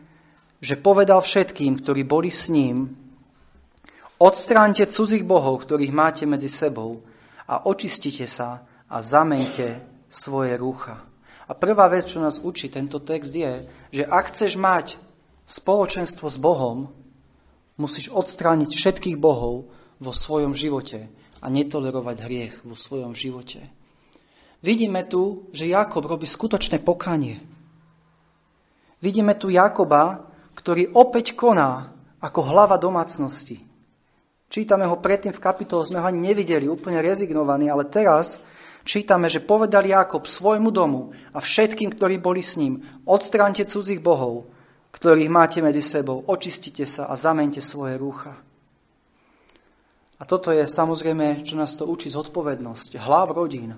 [0.58, 2.90] že povedal všetkým, ktorí boli s ním,
[4.18, 7.04] odstránte cudzích bohov, ktorých máte medzi sebou
[7.46, 10.98] a očistite sa a zamente svoje rúcha.
[11.46, 14.98] A prvá vec, čo nás učí tento text je, že ak chceš mať
[15.46, 16.90] spoločenstvo s Bohom,
[17.78, 21.08] musíš odstrániť všetkých bohov, vo svojom živote
[21.40, 23.68] a netolerovať hriech vo svojom živote.
[24.64, 27.38] Vidíme tu, že Jakob robí skutočné pokanie.
[28.98, 33.60] Vidíme tu Jakoba, ktorý opäť koná ako hlava domácnosti.
[34.48, 38.40] Čítame ho predtým v kapitole, sme ho ani nevideli, úplne rezignovaný, ale teraz
[38.86, 44.48] čítame, že povedal Jakob svojmu domu a všetkým, ktorí boli s ním, odstránte cudzích bohov,
[44.94, 48.45] ktorých máte medzi sebou, očistite sa a zamente svoje rúcha.
[50.16, 53.76] A toto je samozrejme, čo nás to učí zodpovednosť hlav rodín,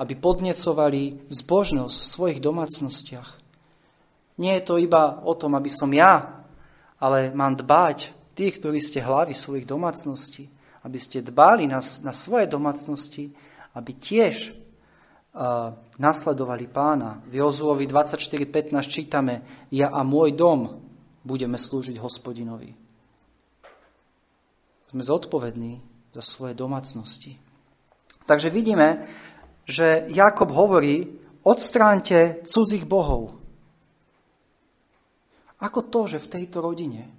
[0.00, 3.30] aby podnecovali zbožnosť v svojich domácnostiach.
[4.40, 6.42] Nie je to iba o tom, aby som ja,
[6.98, 10.50] ale mám dbať tých, ktorí ste hlavy svojich domácností,
[10.82, 13.30] aby ste dbali na, na svoje domácnosti,
[13.78, 15.70] aby tiež uh,
[16.00, 17.22] nasledovali pána.
[17.30, 20.82] V Jozuovi 24.15 čítame, ja a môj dom
[21.22, 22.83] budeme slúžiť hospodinovi.
[24.94, 25.82] Sme zodpovední
[26.14, 27.34] za svoje domácnosti.
[28.30, 29.02] Takže vidíme,
[29.66, 33.34] že Jakob hovorí, odstránte cudzích bohov.
[35.58, 37.10] Ako to, že v tejto rodine,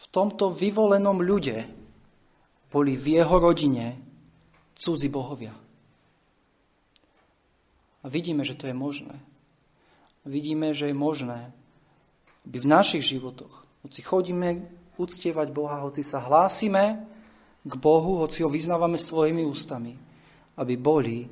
[0.00, 1.68] v tomto vyvolenom ľude,
[2.72, 4.00] boli v jeho rodine
[4.72, 5.52] cudzí bohovia.
[8.00, 9.20] A vidíme, že to je možné.
[10.24, 11.52] Vidíme, že je možné,
[12.48, 17.04] aby v našich životoch, hoci chodíme uctievať Boha, hoci sa hlásime
[17.62, 19.94] k Bohu, hoci ho vyznávame svojimi ústami,
[20.58, 21.24] aby boli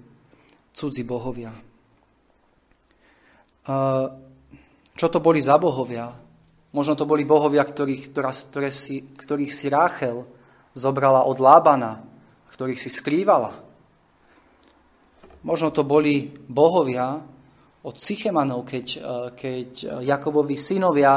[0.70, 1.52] cudzí bohovia.
[4.94, 6.08] Čo to boli za bohovia?
[6.70, 10.22] Možno to boli bohovia, ktorých, ktorá, ktoré si, ktorých si Ráchel
[10.70, 12.06] zobrala od Lábana,
[12.54, 13.58] ktorých si skrývala.
[15.42, 17.18] Možno to boli bohovia
[17.80, 18.86] od Sychemanov, keď,
[19.34, 19.70] keď
[20.04, 21.16] Jakobovi synovia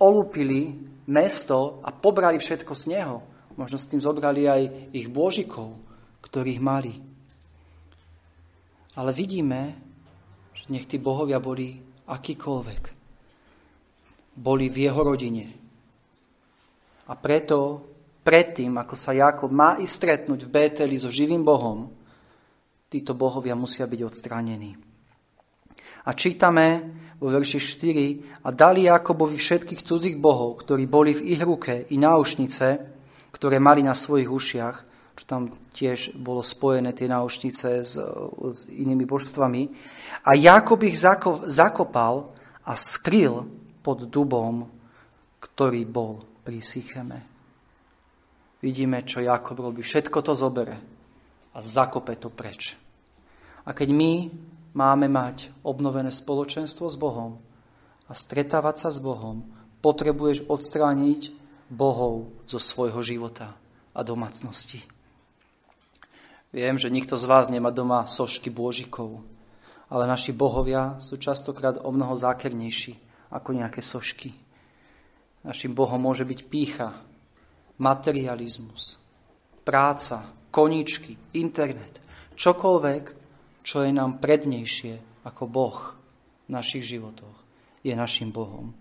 [0.00, 3.24] olúpili mesto a pobrali všetko z neho.
[3.58, 5.74] Možno s tým zobrali aj ich bôžikov,
[6.22, 6.94] ktorých mali.
[8.94, 9.74] Ale vidíme,
[10.54, 12.82] že nech tí bohovia boli akýkoľvek.
[14.38, 15.46] Boli v jeho rodine.
[17.08, 17.82] A preto,
[18.22, 21.90] predtým, ako sa Jakob má i stretnúť v Bételi so živým Bohom,
[22.86, 24.76] títo bohovia musia byť odstránení.
[26.08, 26.66] A čítame
[27.18, 31.96] vo verši 4, a dali Jakobovi všetkých cudzích bohov, ktorí boli v ich ruke, i
[31.98, 32.66] náušnice,
[33.34, 34.76] ktoré mali na svojich ušiach,
[35.18, 39.62] čo tam tiež bolo spojené tie náušnice s, s inými božstvami.
[40.22, 42.30] A Jakob ich zakopal
[42.62, 43.50] a skryl
[43.82, 44.70] pod dubom,
[45.42, 47.18] ktorý bol pri Sycheme.
[48.62, 49.82] Vidíme, čo Jakob robí.
[49.82, 50.76] Všetko to zobere
[51.54, 52.74] a zakope to preč.
[53.66, 54.12] A keď my
[54.78, 57.42] máme mať obnovené spoločenstvo s Bohom
[58.06, 59.42] a stretávať sa s Bohom,
[59.82, 61.34] potrebuješ odstrániť
[61.66, 63.58] bohov zo svojho života
[63.90, 64.86] a domácnosti.
[66.54, 69.20] Viem, že nikto z vás nemá doma sošky bôžikov,
[69.90, 72.96] ale naši bohovia sú častokrát o mnoho zákernejší
[73.34, 74.32] ako nejaké sošky.
[75.44, 76.96] Našim bohom môže byť pícha,
[77.76, 78.96] materializmus,
[79.66, 82.00] práca, koničky, internet,
[82.38, 83.17] čokoľvek,
[83.62, 85.78] čo je nám prednejšie ako Boh
[86.46, 87.36] v našich životoch,
[87.84, 88.72] je našim Bohom.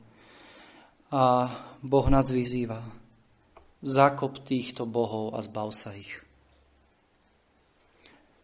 [1.12, 2.84] A Boh nás vyzýva,
[3.84, 6.20] zakop týchto bohov a zbav sa ich.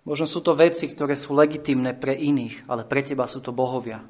[0.04, 4.04] Možno sú to veci, ktoré sú legitimné pre iných, ale pre teba sú to bohovia.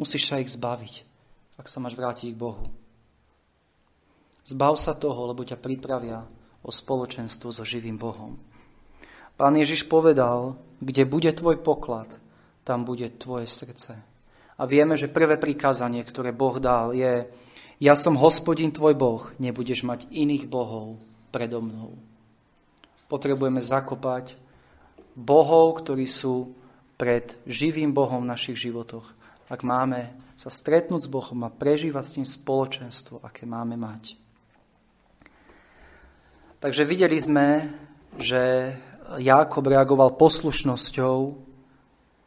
[0.00, 0.94] Musíš sa ich zbaviť,
[1.60, 2.64] ak sa máš vrátiť k Bohu.
[4.46, 6.24] Zbav sa toho, lebo ťa pripravia
[6.64, 8.40] o spoločenstvo so živým Bohom.
[9.36, 12.08] Pán Ježiš povedal, kde bude tvoj poklad,
[12.64, 14.00] tam bude tvoje srdce.
[14.56, 17.28] A vieme, že prvé prikázanie, ktoré Boh dal, je
[17.76, 20.96] ja som hospodin tvoj Boh, nebudeš mať iných bohov
[21.28, 21.92] predo mnou.
[23.12, 24.40] Potrebujeme zakopať
[25.12, 26.56] bohov, ktorí sú
[26.96, 29.12] pred živým Bohom v našich životoch.
[29.52, 34.16] Ak máme sa stretnúť s Bohom a prežívať s ním spoločenstvo, aké máme mať.
[36.64, 37.68] Takže videli sme,
[38.16, 38.72] že
[39.14, 41.18] Jákob reagoval poslušnosťou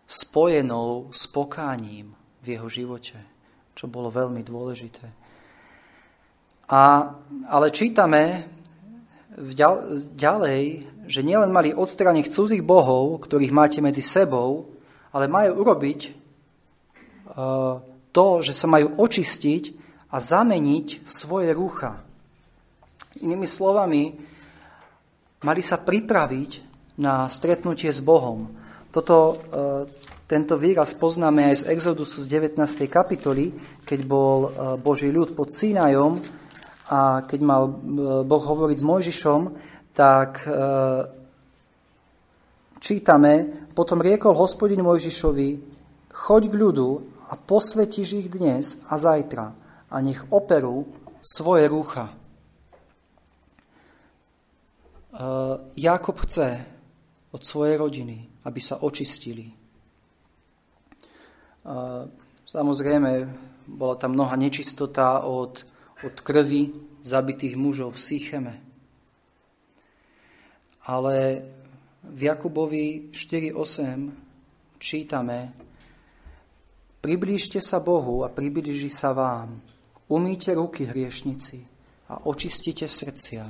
[0.07, 3.19] spojenou s pokáním v jeho živote,
[3.75, 5.05] čo bolo veľmi dôležité.
[6.69, 7.13] A,
[7.49, 8.47] ale čítame
[10.15, 10.63] ďalej,
[11.09, 14.69] že nielen mali odstrániť cudzích bohov, ktorých máte medzi sebou,
[15.09, 16.11] ale majú urobiť e,
[18.13, 19.63] to, že sa majú očistiť
[20.09, 22.01] a zameniť svoje rúcha.
[23.21, 24.13] Inými slovami,
[25.43, 26.51] mali sa pripraviť
[26.99, 28.51] na stretnutie s Bohom.
[28.91, 29.35] Toto, e,
[30.27, 32.59] tento výraz poznáme aj z Exodusu z 19.
[32.91, 33.55] kapitoly,
[33.87, 34.49] keď bol e,
[34.81, 36.19] Boží ľud pod Sinajom
[36.89, 37.69] a keď mal
[38.25, 39.41] Boh hovoriť s Mojžišom,
[39.95, 40.51] tak e,
[42.79, 43.33] čítame,
[43.71, 45.49] potom riekol hospodin Mojžišovi,
[46.11, 46.89] choď k ľudu
[47.29, 49.45] a posvetíš ich dnes a zajtra
[49.87, 50.87] a nech operú
[51.21, 52.11] svoje rúcha.
[55.08, 55.08] E,
[55.75, 56.65] Jakob chce
[57.31, 59.51] od svojej rodiny, aby sa očistili.
[59.51, 59.53] E,
[62.47, 63.11] samozrejme,
[63.67, 65.67] bola tam mnoha nečistota od,
[66.07, 66.71] od krvi
[67.03, 68.53] zabitých mužov v Sycheme
[70.89, 71.41] ale
[72.03, 75.53] v Jakubovi 4.8 čítame
[76.99, 79.63] Priblížte sa Bohu a priblíži sa vám.
[80.11, 81.63] Umýte ruky hriešnici
[82.11, 83.45] a očistite srdcia,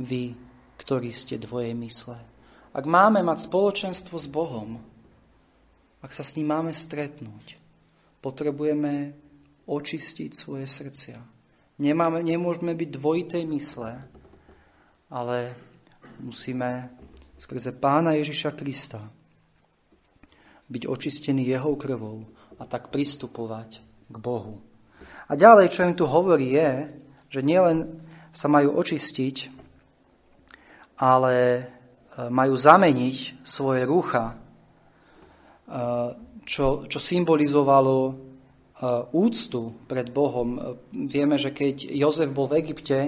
[0.00, 0.32] vy,
[0.80, 2.16] ktorí ste dvoje mysle.
[2.72, 4.80] Ak máme mať spoločenstvo s Bohom,
[6.00, 7.60] ak sa s ním máme stretnúť,
[8.24, 9.12] potrebujeme
[9.68, 11.20] očistiť svoje srdcia.
[11.76, 14.00] Nemáme, nemôžeme byť dvojitej mysle,
[15.12, 15.52] ale
[16.16, 16.88] musíme
[17.36, 19.04] skrze Pána Ježiša Krista
[20.70, 22.24] byť očistený jeho krvou
[22.56, 24.64] a tak pristupovať k Bohu.
[25.28, 26.88] A ďalej, čo im tu hovorí, je,
[27.28, 29.59] že nielen sa majú očistiť,
[31.00, 31.62] ale e,
[32.28, 34.36] majú zameniť svoje rúcha, e,
[36.44, 38.12] čo, čo symbolizovalo e,
[39.16, 40.76] úctu pred Bohom.
[40.92, 43.00] Vieme, že keď Jozef bol v Egypte,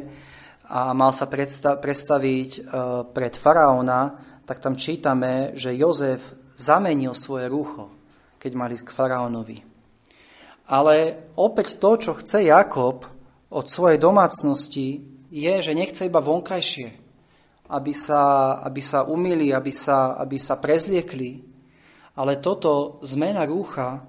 [0.72, 2.64] a mal sa predstaviť
[3.12, 4.16] pred faraóna,
[4.48, 7.92] tak tam čítame, že Jozef zamenil svoje rúcho,
[8.40, 9.60] keď mali k faraónovi.
[10.72, 13.04] Ale opäť to, čo chce Jakob
[13.52, 17.01] od svojej domácnosti, je, že nechce iba vonkajšie,
[17.72, 21.40] aby sa, aby sa umili, aby sa, aby sa prezliekli,
[22.12, 24.04] ale toto zmena rúcha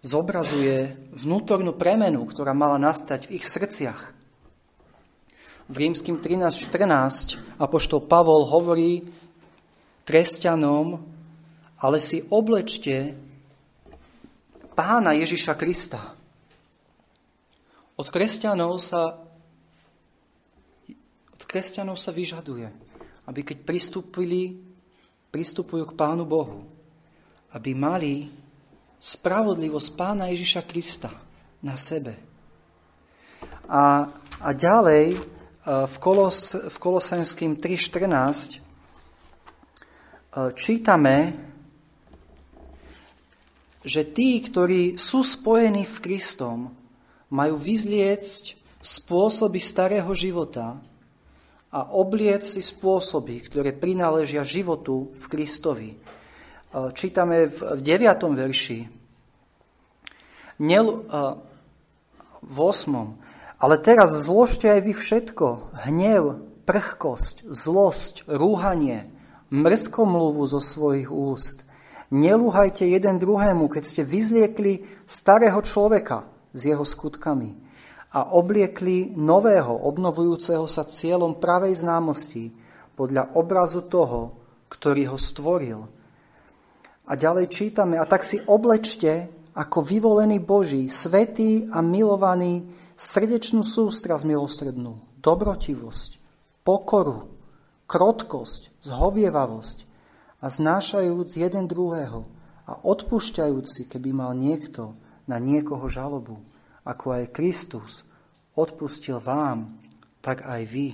[0.00, 4.16] zobrazuje vnútornú premenu, ktorá mala nastať v ich srdciach.
[5.68, 9.04] V rímským 13.14 apoštol Pavol hovorí
[10.08, 11.16] kresťanom
[11.80, 13.12] ale si oblečte
[14.72, 16.16] pána Ježiša Krista.
[17.96, 19.16] Od kresťanov sa,
[21.32, 22.68] od kresťanov sa vyžaduje,
[23.26, 24.54] aby keď pristúpili,
[25.34, 26.62] pristupujú k Pánu Bohu,
[27.52, 28.30] aby mali
[28.96, 31.10] spravodlivosť Pána Ježiša Krista
[31.60, 32.16] na sebe.
[33.66, 34.06] A,
[34.40, 35.18] a ďalej e,
[35.66, 38.58] v, Kolos, v Kolosenským 3.14 e,
[40.54, 41.16] čítame,
[43.86, 46.58] že tí, ktorí sú spojení v Kristom,
[47.30, 50.78] majú vyzliecť spôsoby starého života
[51.76, 55.90] a obliec si spôsoby, ktoré prináležia životu v Kristovi.
[55.92, 55.96] E,
[56.96, 58.32] čítame v 9.
[58.32, 58.88] verši, e,
[62.40, 63.60] v 8.
[63.60, 65.46] Ale teraz zložte aj vy všetko,
[65.84, 69.12] hnev, prchkosť, zlosť, rúhanie,
[69.52, 71.66] mrzkomluvu zo svojich úst
[72.06, 77.65] Nelúhajte jeden druhému, keď ste vyzliekli starého človeka s jeho skutkami
[78.16, 82.48] a obliekli nového, obnovujúceho sa cieľom pravej známosti
[82.96, 84.32] podľa obrazu toho,
[84.72, 85.84] ktorý ho stvoril.
[87.04, 92.64] A ďalej čítame, a tak si oblečte ako vyvolený Boží, svetý a milovaný
[92.96, 96.16] srdečnú sústrasť milostrednú, dobrotivosť,
[96.64, 97.28] pokoru,
[97.84, 99.78] krotkosť, zhovievavosť,
[100.40, 102.28] a znášajúc jeden druhého
[102.68, 104.94] a odpúšťajúci, keby mal niekto
[105.26, 106.38] na niekoho žalobu,
[106.86, 108.05] ako aj Kristus
[108.56, 109.76] odpustil vám,
[110.24, 110.88] tak aj vy.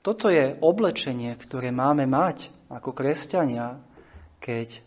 [0.00, 3.76] Toto je oblečenie, ktoré máme mať ako kresťania,
[4.38, 4.80] keď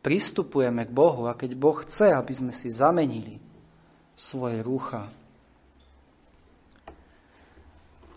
[0.00, 3.36] pristupujeme k Bohu a keď Boh chce, aby sme si zamenili
[4.16, 5.10] svoje rúcha.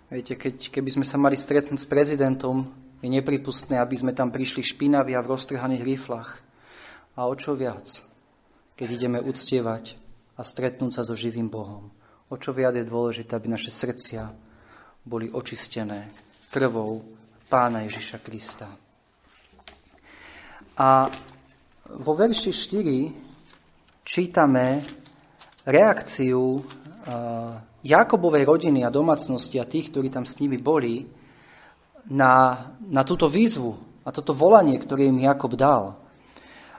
[0.07, 2.69] Viete, keď, keby sme sa mali stretnúť s prezidentom
[3.01, 6.29] je nepripustné, aby sme tam prišli špinaví a v roztrhaných riflách.
[7.17, 8.05] A o čo viac,
[8.77, 10.04] keď ideme uctievať
[10.35, 11.91] a stretnúť sa so živým Bohom.
[12.27, 14.27] O čo viac je dôležité, aby naše srdcia
[15.05, 16.09] boli očistené
[16.49, 17.05] krvou
[17.45, 18.67] Pána Ježiša Krista.
[20.75, 21.07] A
[21.85, 24.81] vo verši 4 čítame
[25.63, 26.59] reakciu
[27.85, 31.05] Jakobovej rodiny a domácnosti a tých, ktorí tam s nimi boli,
[32.09, 33.73] na, na túto výzvu
[34.05, 35.97] a toto volanie, ktoré im Jakob dal.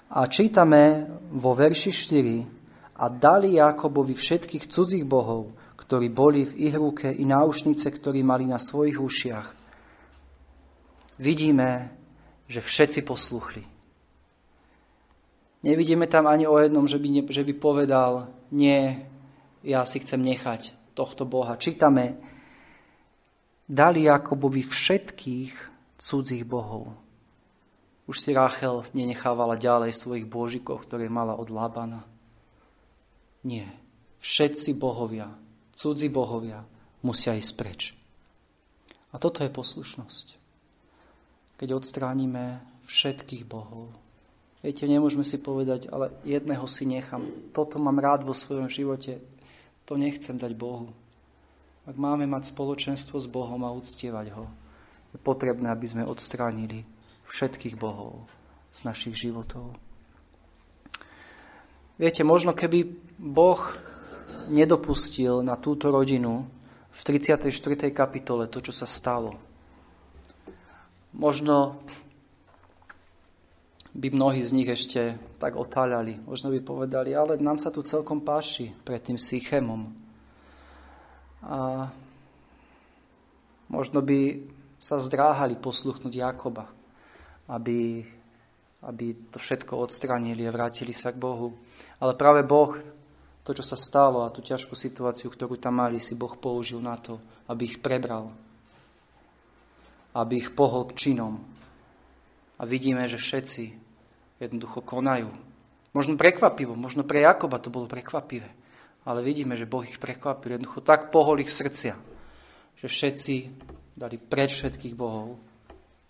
[0.07, 2.56] A čítame vo verši 4
[2.97, 8.49] a dali Jakobovi všetkých cudzích bohov, ktorí boli v ich ruke i náušnice, ktorí mali
[8.49, 9.49] na svojich ušiach.
[11.21, 11.93] Vidíme,
[12.49, 13.63] že všetci posluchli.
[15.67, 19.03] Nevidíme tam ani o jednom, že by, ne, že by povedal, nie,
[19.67, 21.59] ja si chcem nechať tohto Boha.
[21.59, 22.17] Čítame,
[23.67, 25.53] dali Jakobovi všetkých
[25.99, 26.95] cudzích bohov.
[28.07, 32.16] Už si Rachel nenechávala ďalej svojich božikov, ktoré mala od Lábana.
[33.47, 33.71] Nie.
[34.19, 35.31] Všetci bohovia,
[35.79, 36.67] cudzí bohovia,
[37.07, 37.95] musia ísť preč.
[39.15, 40.35] A toto je poslušnosť.
[41.63, 42.59] Keď odstránime
[42.91, 43.95] všetkých bohov.
[44.67, 47.23] Viete, nemôžeme si povedať, ale jedného si nechám.
[47.55, 49.23] Toto mám rád vo svojom živote.
[49.87, 50.91] To nechcem dať Bohu.
[51.87, 54.51] Ak máme mať spoločenstvo s Bohom a uctievať ho,
[55.15, 56.83] je potrebné, aby sme odstránili
[57.23, 58.27] všetkých bohov
[58.75, 59.79] z našich životov.
[61.97, 63.73] Viete, možno keby Boh
[64.53, 66.45] nedopustil na túto rodinu
[66.93, 67.49] v 34.
[67.89, 69.33] kapitole to, čo sa stalo.
[71.17, 71.81] Možno
[73.97, 76.21] by mnohí z nich ešte tak otáľali.
[76.29, 79.89] Možno by povedali, ale nám sa tu celkom páši pred tým Sychémom.
[81.49, 81.89] A
[83.73, 84.45] možno by
[84.77, 86.69] sa zdráhali posluchnúť Jakoba,
[87.49, 88.05] aby,
[88.85, 91.57] aby to všetko odstranili a vrátili sa k Bohu.
[91.99, 92.77] Ale práve Boh,
[93.47, 96.99] to, čo sa stalo a tú ťažkú situáciu, ktorú tam mali, si Boh použil na
[96.99, 98.35] to, aby ich prebral,
[100.17, 101.39] aby ich pohol k činom.
[102.57, 103.65] A vidíme, že všetci
[104.43, 105.31] jednoducho konajú.
[105.95, 108.67] Možno prekvapivo, možno pre Jakoba to bolo prekvapivé
[109.07, 110.59] ale vidíme, že Boh ich prekvapil.
[110.59, 111.95] Jednoducho tak pohol ich srdcia,
[112.75, 113.35] že všetci
[113.95, 115.39] dali preč všetkých bohov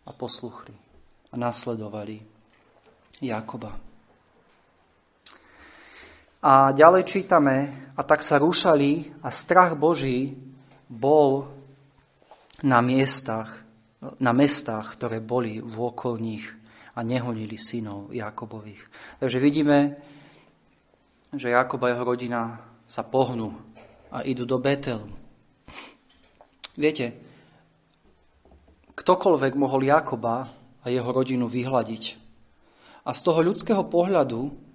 [0.08, 0.72] a posluchli
[1.30, 2.24] a nasledovali
[3.20, 3.76] Jakoba.
[6.46, 10.38] A ďalej čítame, a tak sa rúšali a strach Boží
[10.86, 11.50] bol
[12.62, 13.66] na miestach,
[14.22, 16.46] na mestách, ktoré boli v okolních
[16.94, 18.78] a nehonili synov Jakobových.
[19.18, 19.98] Takže vidíme,
[21.34, 23.50] že Jakob a jeho rodina sa pohnú
[24.14, 25.10] a idú do Betelu.
[26.78, 27.10] Viete,
[28.94, 30.46] ktokoľvek mohol Jakoba
[30.78, 32.04] a jeho rodinu vyhľadiť.
[33.02, 34.65] A z toho ľudského pohľadu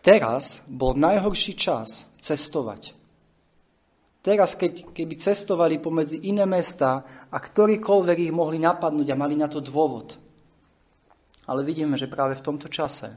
[0.00, 2.96] teraz bol najhorší čas cestovať.
[4.20, 7.00] Teraz, keď, keby cestovali pomedzi iné mesta
[7.32, 10.20] a ktorýkoľvek ich mohli napadnúť a mali na to dôvod.
[11.48, 13.16] Ale vidíme, že práve v tomto čase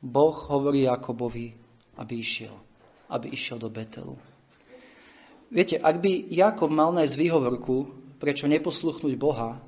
[0.00, 1.52] Boh hovorí Jakobovi,
[2.00, 2.56] aby išiel,
[3.12, 4.16] aby išiel do Betelu.
[5.52, 7.76] Viete, ak by Jakob mal nájsť výhovorku,
[8.16, 9.60] prečo neposluchnúť Boha,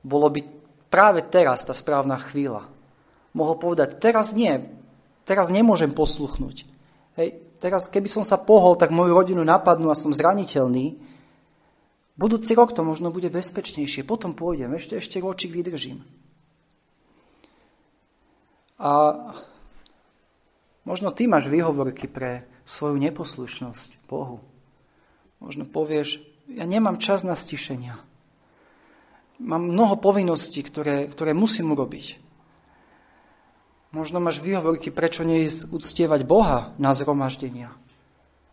[0.00, 0.40] bolo by
[0.88, 2.64] práve teraz tá správna chvíľa.
[3.36, 4.56] Mohol povedať, teraz nie,
[5.28, 6.64] teraz nemôžem posluchnúť.
[7.20, 10.96] Hej, teraz keby som sa pohol, tak moju rodinu napadnú a som zraniteľný.
[12.16, 16.02] Budúci rok to možno bude bezpečnejšie, potom pôjdem, ešte, ešte ročík vydržím.
[18.78, 18.90] A
[20.88, 24.40] možno ty máš výhovorky pre svoju neposlušnosť Bohu.
[25.38, 27.98] Možno povieš, ja nemám čas na stišenia.
[29.38, 32.27] Mám mnoho povinností, ktoré, ktoré musím urobiť.
[33.88, 37.72] Možno máš výhovorky, prečo neísť uctievať Boha na zhromaždenia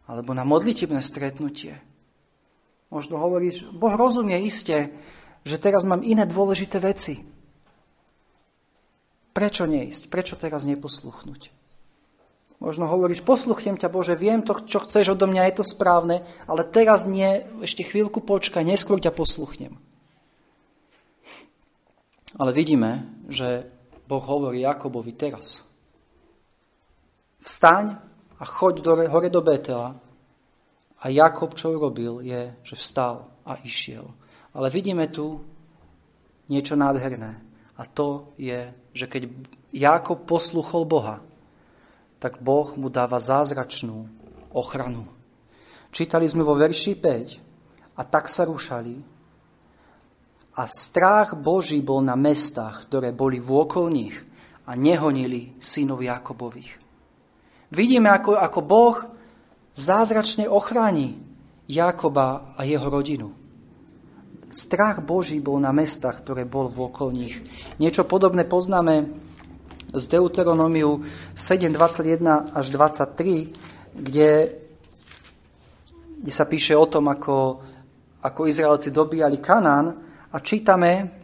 [0.06, 1.82] alebo na modlitebné stretnutie.
[2.94, 4.94] Možno hovoríš, Boh rozumie iste,
[5.42, 7.26] že teraz mám iné dôležité veci.
[9.36, 10.08] Prečo neísť?
[10.08, 11.52] Prečo teraz neposluchnúť?
[12.64, 16.64] Možno hovoríš, posluchnem ťa Bože, viem to, čo chceš odo mňa, je to správne, ale
[16.64, 19.76] teraz nie, ešte chvíľku počkaj, neskôr ťa posluchnem.
[22.40, 23.75] Ale vidíme, že
[24.06, 25.66] Boh hovorí Jakobovi teraz.
[27.42, 27.98] Vstaň
[28.40, 29.98] a choď do, hore do Betela.
[31.02, 34.10] A Jakob, čo urobil, je, že vstal a išiel.
[34.54, 35.44] Ale vidíme tu
[36.50, 37.42] niečo nádherné.
[37.78, 39.30] A to je, že keď
[39.76, 41.22] Jakob posluchol Boha,
[42.18, 44.08] tak Boh mu dáva zázračnú
[44.56, 45.06] ochranu.
[45.92, 49.15] Čítali sme vo verši 5 a tak sa rušali
[50.56, 54.16] a strach Boží bol na mestách, ktoré boli vôkol nich
[54.64, 56.80] a nehonili synov Jakobových.
[57.76, 58.98] Vidíme, ako, ako Boh
[59.76, 61.20] zázračne ochráni
[61.68, 63.36] Jakoba a jeho rodinu.
[64.48, 67.36] Strach Boží bol na mestách, ktoré bol vôkol nich.
[67.76, 69.12] Niečo podobné poznáme
[69.92, 71.04] z Deuteronomiu
[71.36, 73.52] 7, 21 až 23,
[73.92, 74.32] kde,
[76.24, 77.60] kde sa píše o tom, ako,
[78.24, 80.05] ako Izraelci dobíjali Kanán
[80.36, 81.24] a čítame,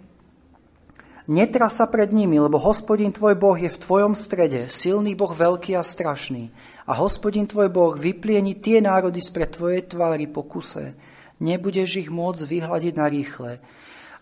[1.32, 5.78] Netra sa pred nimi, lebo hospodin tvoj Boh je v tvojom strede, silný Boh veľký
[5.78, 6.50] a strašný.
[6.90, 10.98] A hospodin tvoj Boh vyplieni tie národy spred tvojej tvári po kuse.
[11.40, 13.52] Nebudeš ich môcť vyhľadiť na rýchle,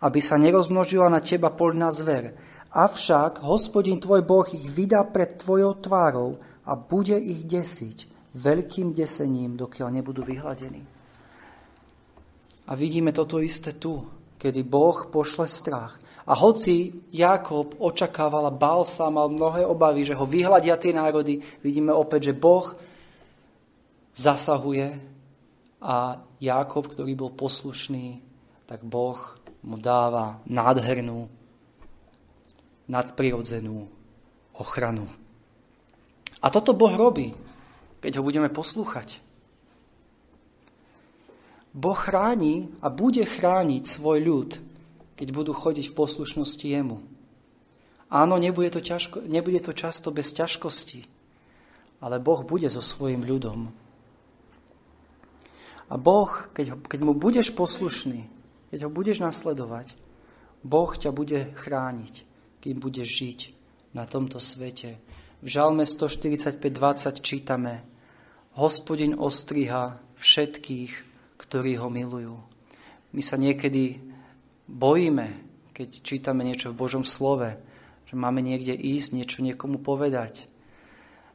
[0.05, 2.35] aby sa nerozmnožila na teba poľná zver.
[2.75, 6.37] Avšak hospodin tvoj Boh ich vydá pred tvojou tvárou
[6.67, 8.05] a bude ich desiť
[8.37, 10.83] veľkým desením, dokiaľ nebudú vyhľadení.
[12.69, 15.99] A vidíme toto isté tu kedy Boh pošle strach.
[16.23, 21.43] A hoci Jakob očakával a bál sa, mal mnohé obavy, že ho vyhľadia tie národy,
[21.59, 22.71] vidíme opäť, že Boh
[24.15, 24.95] zasahuje
[25.83, 28.23] a Jakob, ktorý bol poslušný,
[28.63, 29.19] tak Boh
[29.65, 31.27] mu dáva nádhernú,
[32.87, 33.89] nadprirodzenú
[34.55, 35.11] ochranu.
[36.39, 37.35] A toto Boh robí,
[37.99, 39.19] keď ho budeme poslúchať.
[41.73, 44.51] Boh chráni a bude chrániť svoj ľud,
[45.13, 46.97] keď budú chodiť v poslušnosti Jemu.
[48.09, 51.05] Áno, nebude to, ťažko, nebude to často bez ťažkosti,
[52.01, 53.69] ale Boh bude so svojim ľudom.
[55.89, 58.25] A Boh, keď, ho, keď mu budeš poslušný,
[58.73, 59.93] keď ho budeš nasledovať,
[60.65, 62.25] Boh ťa bude chrániť,
[62.61, 63.39] kým budeš žiť
[63.93, 64.97] na tomto svete.
[65.41, 67.85] V Žalme 145.20 čítame
[68.57, 71.08] Hospodin ostriha všetkých,
[71.39, 72.35] ktorí ho milujú.
[73.15, 73.97] My sa niekedy
[74.67, 75.27] bojíme,
[75.73, 77.55] keď čítame niečo v Božom slove,
[78.05, 80.45] že máme niekde ísť, niečo niekomu povedať.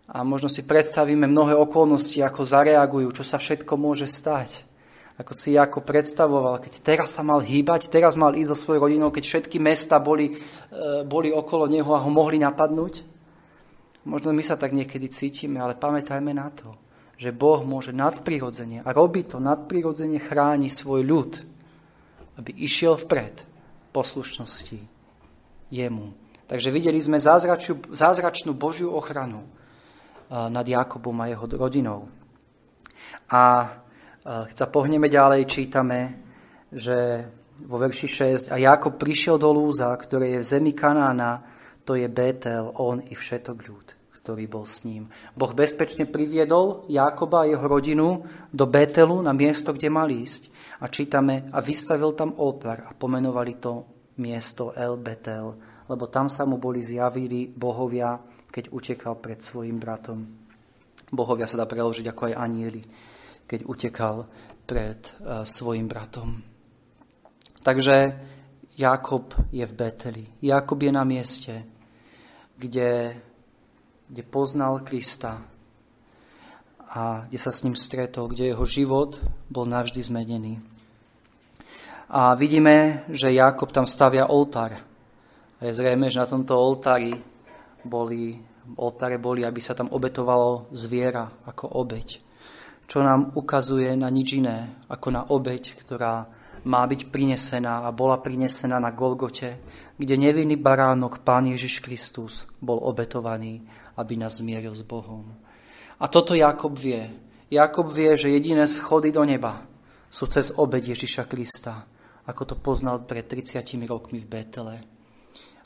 [0.05, 4.69] A možno si predstavíme mnohé okolnosti, ako zareagujú, čo sa všetko môže stať.
[5.15, 9.15] Ako si ako predstavoval, keď teraz sa mal hýbať, teraz mal ísť so svojou rodinou,
[9.15, 13.07] keď všetky mesta boli, e, boli okolo neho a ho mohli napadnúť.
[14.05, 16.75] Možno my sa tak niekedy cítime, ale pamätajme na to,
[17.15, 21.33] že Boh môže nadprirodzene a robí to nadprirodzene chráni svoj ľud,
[22.43, 23.47] aby išiel vpred
[23.95, 24.83] poslušnosti
[25.71, 26.11] jemu.
[26.51, 29.47] Takže videli sme zázračnú, zázračnú Božiu ochranu
[30.29, 32.11] nad Jakobom a jeho rodinou.
[33.31, 33.73] A
[34.25, 36.19] keď sa pohneme ďalej, čítame,
[36.75, 37.29] že
[37.71, 41.47] vo verši 6 a Jakob prišiel do Lúza, ktoré je v zemi Kanána,
[41.87, 45.13] to je Betel, on i všetok ľud ktorý bol s ním.
[45.37, 50.49] Boh bezpečne priviedol Jákoba a jeho rodinu do Betelu na miesto, kde mal ísť.
[50.81, 53.85] A čítame, a vystavil tam oltár a pomenovali to
[54.17, 55.53] miesto El Betel,
[55.93, 58.17] lebo tam sa mu boli zjavili bohovia,
[58.49, 60.25] keď utekal pred svojim bratom.
[61.13, 62.81] Bohovia sa dá preložiť ako aj anieli,
[63.45, 64.25] keď utekal
[64.65, 66.41] pred uh, svojim bratom.
[67.61, 67.97] Takže
[68.73, 70.25] Jakob je v Beteli.
[70.41, 71.55] Jakob je na mieste,
[72.57, 73.21] kde,
[74.09, 75.43] kde poznal Krista
[76.95, 79.19] a kde sa s ním stretol, kde jeho život
[79.51, 80.63] bol navždy zmenený.
[82.15, 84.79] A vidíme, že Jakob tam stavia oltár.
[85.59, 87.19] A je zrejme, že na tomto oltári
[87.83, 88.39] boli,
[88.79, 92.23] oltáre boli, aby sa tam obetovalo zviera ako obeď.
[92.87, 96.29] Čo nám ukazuje na nič iné, ako na obeď, ktorá
[96.65, 99.61] má byť prinesená a bola prinesená na Golgote,
[99.99, 103.65] kde nevinný baránok Pán Ježiš Kristus bol obetovaný,
[103.97, 105.35] aby nás zmieril s Bohom.
[105.99, 107.11] A toto Jakob vie.
[107.51, 109.67] Jakob vie, že jediné schody do neba
[110.11, 111.87] sú cez obed Ježiša Krista
[112.25, 114.77] ako to poznal pred 30 rokmi v Betele.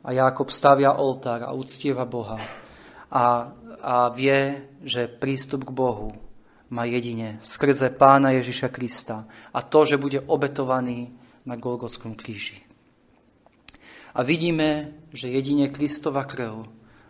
[0.02, 2.38] A Jakob stavia oltár a uctieva Boha
[3.10, 3.50] a,
[3.82, 6.14] a vie, že prístup k Bohu
[6.68, 11.14] má jedine skrze Pána Ježiša Krista a to, že bude obetovaný
[11.46, 12.62] na Golgotskom kríži.
[14.14, 16.66] A vidíme, že jedine Kristova krv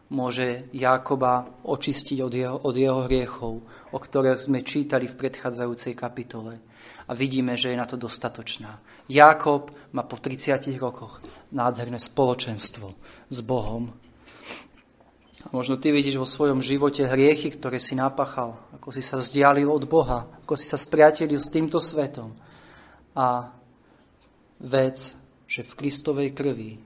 [0.08, 3.60] môže Jákoba očistiť od jeho, od jeho hriechov,
[3.92, 6.64] o ktoré sme čítali v predchádzajúcej kapitole
[7.08, 8.80] a vidíme, že je na to dostatočná.
[9.08, 11.20] Jákob má po 30 rokoch
[11.52, 12.92] nádherné spoločenstvo
[13.32, 13.92] s Bohom.
[15.44, 19.68] A možno ty vidíš vo svojom živote hriechy, ktoré si napachal, ako si sa vzdialil
[19.68, 22.36] od Boha, ako si sa spriatelil s týmto svetom.
[23.16, 23.48] A
[24.60, 25.16] vec,
[25.48, 26.76] že v Kristovej krvi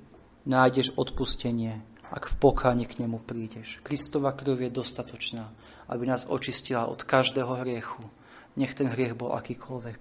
[0.47, 1.83] nájdeš odpustenie,
[2.13, 3.81] ak v pokáne k nemu prídeš.
[3.81, 5.49] Kristova krv je dostatočná,
[5.89, 8.05] aby nás očistila od každého hriechu
[8.57, 10.01] nech ten hriech bol akýkoľvek.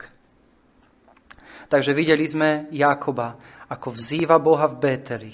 [1.72, 3.39] Takže videli sme Jakoba,
[3.72, 5.34] ako vzýva Boha v Bételi.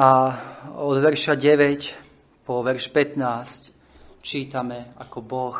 [0.00, 0.08] A
[0.80, 5.58] od verša 9 po verš 15 čítame, ako Boh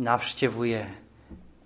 [0.00, 0.82] navštevuje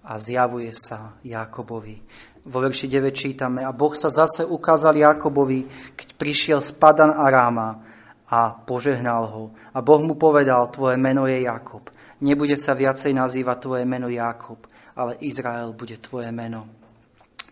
[0.05, 2.03] a zjavuje sa Jakobovi.
[2.49, 7.85] Vo verši 9 čítame, a Boh sa zase ukázal Jakobovi, keď prišiel z Padan Aráma
[8.29, 9.45] a požehnal ho.
[9.77, 14.67] A Boh mu povedal, tvoje meno je Jakob Nebude sa viacej nazývať tvoje meno Jákob,
[14.99, 16.67] ale Izrael bude tvoje meno.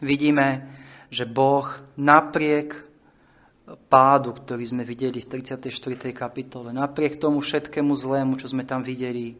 [0.03, 0.75] Vidíme,
[1.07, 2.75] že Boh napriek
[3.87, 5.71] pádu, ktorý sme videli v 34.
[6.11, 9.39] kapitole, napriek tomu všetkému zlému, čo sme tam videli,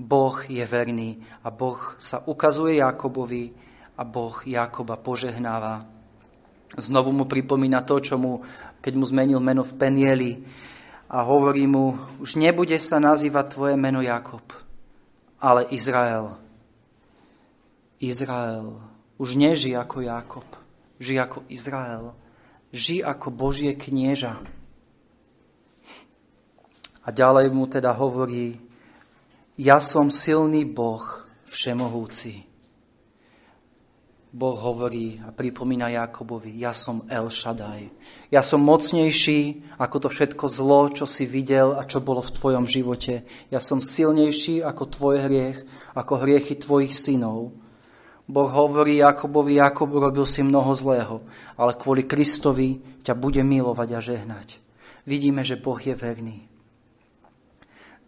[0.00, 3.52] Boh je verný a Boh sa ukazuje Jakobovi
[3.94, 5.86] a Boh Jakoba požehnáva.
[6.74, 8.42] Znovu mu pripomína to, čo mu,
[8.82, 10.32] keď mu zmenil meno v Penieli,
[11.14, 14.42] a hovorí mu, už nebude sa nazývať tvoje meno Jakob,
[15.38, 16.34] ale Izrael.
[18.02, 18.82] Izrael.
[19.14, 20.48] Už neží ako Jakob,
[20.98, 22.18] žij ako Izrael.
[22.74, 24.42] Žij ako Božie knieža.
[27.06, 28.58] A ďalej mu teda hovorí,
[29.54, 31.04] ja som silný Boh,
[31.46, 32.53] všemohúci.
[34.34, 37.86] Boh hovorí a pripomína Jakobovi, ja som El Shaddai.
[38.34, 42.66] Ja som mocnejší ako to všetko zlo, čo si videl a čo bolo v tvojom
[42.66, 43.22] živote.
[43.54, 45.62] Ja som silnejší ako tvoj hriech,
[45.94, 47.54] ako hriechy tvojich synov.
[48.26, 51.22] Boh hovorí Jakobovi, Jakob urobil si mnoho zlého,
[51.54, 54.58] ale kvôli Kristovi ťa bude milovať a žehnať.
[55.06, 56.42] Vidíme, že Boh je verný.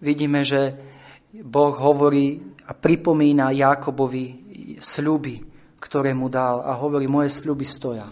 [0.03, 0.75] Vidíme, že
[1.39, 4.27] Boh hovorí a pripomína Jakobovi
[4.83, 5.56] sľuby,
[5.87, 8.11] ktoré mu dal a hovorí, moje sľuby stoja.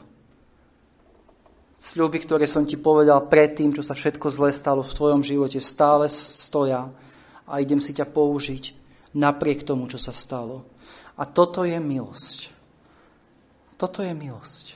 [1.75, 6.07] Sľuby, ktoré som ti povedal predtým, čo sa všetko zlé stalo v tvojom živote, stále
[6.07, 6.87] stoja
[7.45, 8.65] a idem si ťa použiť
[9.19, 10.65] napriek tomu, čo sa stalo.
[11.19, 12.55] A toto je milosť.
[13.75, 14.67] Toto je milosť.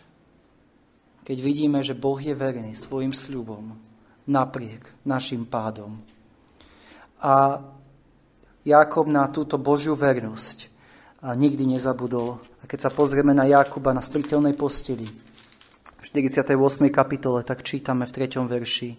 [1.23, 3.79] Keď vidíme, že Boh je verný svojim sľubom
[4.27, 6.03] napriek našim pádom.
[7.23, 7.63] A
[8.67, 10.78] Jakob na túto Božiu vernosť
[11.19, 15.07] a nikdy nezabudol a keď sa pozrieme na Jakuba na striteľnej posteli,
[15.99, 16.55] v 48.
[16.95, 18.39] kapitole, tak čítame v 3.
[18.47, 18.91] verši.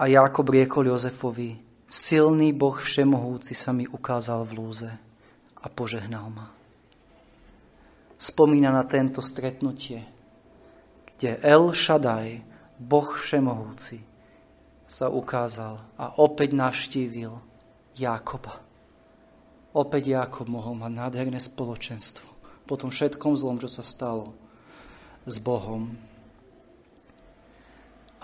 [0.00, 4.90] A Jakob riekol Jozefovi, silný Boh všemohúci sa mi ukázal v lúze
[5.60, 6.48] a požehnal ma.
[8.16, 10.08] Spomína na tento stretnutie,
[11.14, 12.40] kde El Shaddai,
[12.80, 14.00] Boh všemohúci,
[14.88, 17.36] sa ukázal a opäť navštívil
[17.92, 18.64] Jakoba.
[19.74, 24.32] Opäť Jakob mohol mať nádherné spoločenstvo po tom všetkom zlom, čo sa stalo
[25.28, 25.98] s Bohom.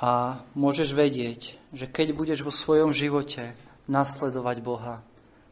[0.01, 3.53] A môžeš vedieť, že keď budeš vo svojom živote
[3.85, 5.05] nasledovať Boha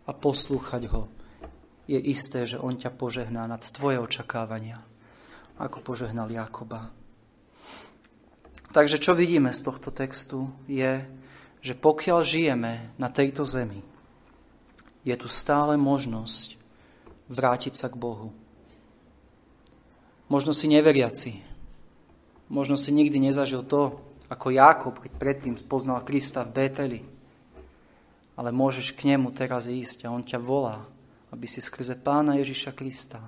[0.09, 1.11] a poslúchať Ho,
[1.85, 4.81] je isté, že On ťa požehná nad tvoje očakávania,
[5.61, 6.89] ako požehnal Jakoba.
[8.73, 11.05] Takže čo vidíme z tohto textu je,
[11.61, 13.81] že pokiaľ žijeme na tejto zemi,
[15.03, 16.59] je tu stále možnosť
[17.29, 18.33] vrátiť sa k Bohu.
[20.29, 21.41] Možno si neveriaci,
[22.53, 23.97] možno si nikdy nezažil to,
[24.29, 27.01] ako Jákob, keď predtým poznal Krista v Bételi.
[28.37, 30.85] Ale môžeš k nemu teraz ísť a on ťa volá,
[31.33, 33.25] aby si skrze Pána Ježiša Krista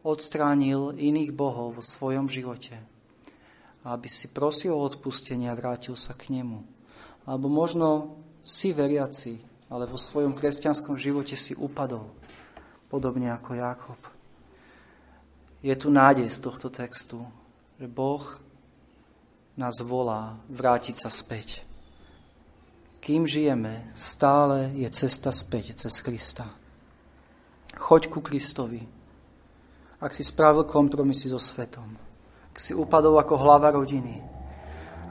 [0.00, 2.80] odstránil iných bohov vo svojom živote.
[3.84, 6.64] A aby si prosil o odpustenie a vrátil sa k nemu.
[7.28, 12.10] Alebo možno si veriaci, ale vo svojom kresťanskom živote si upadol,
[12.90, 14.00] podobne ako Jakob.
[15.62, 17.22] Je tu nádej z tohto textu,
[17.78, 18.22] že Boh
[19.54, 21.62] nás volá vrátiť sa späť.
[23.00, 26.50] Kým žijeme, stále je cesta späť cez Krista.
[27.78, 28.84] Choď ku Kristovi.
[30.00, 31.96] Ak si spravil kompromisy so svetom,
[32.50, 34.20] ak si upadol ako hlava rodiny,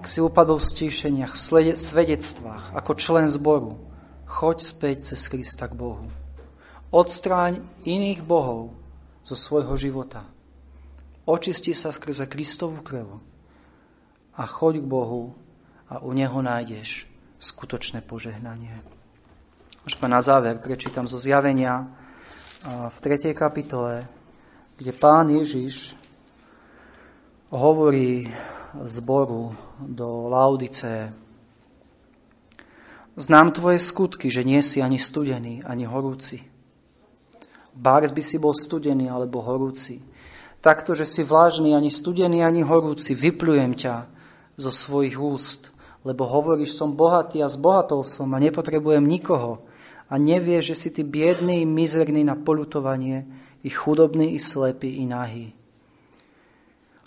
[0.01, 3.88] ak si upadol v stíšeniach, v svedectvách, ako člen zboru,
[4.29, 6.05] choď späť cez Krista k Bohu.
[6.93, 8.77] Odstráň iných bohov
[9.25, 10.21] zo svojho života.
[11.25, 13.17] Očisti sa skrze Kristovú krv
[14.37, 15.33] a choď k Bohu
[15.89, 17.09] a u Neho nájdeš
[17.41, 18.77] skutočné požehnanie.
[19.85, 21.89] Až na záver prečítam zo zjavenia
[22.65, 23.33] v 3.
[23.33, 24.05] kapitole,
[24.77, 25.97] kde pán Ježiš
[27.49, 28.29] hovorí
[28.85, 31.09] zboru do Laudice.
[33.19, 36.39] Znám tvoje skutky, že nie si ani studený, ani horúci.
[37.75, 39.99] Bárs by si bol studený alebo horúci.
[40.63, 44.07] Takto, že si vlážny, ani studený, ani horúci, vyplujem ťa
[44.55, 45.75] zo svojich úst,
[46.07, 49.67] lebo hovoríš, som bohatý a zbohatol som a nepotrebujem nikoho
[50.07, 53.27] a nevie, že si ty biedný, mizerný na polutovanie,
[53.63, 55.51] i chudobný, i slepý, i nahý.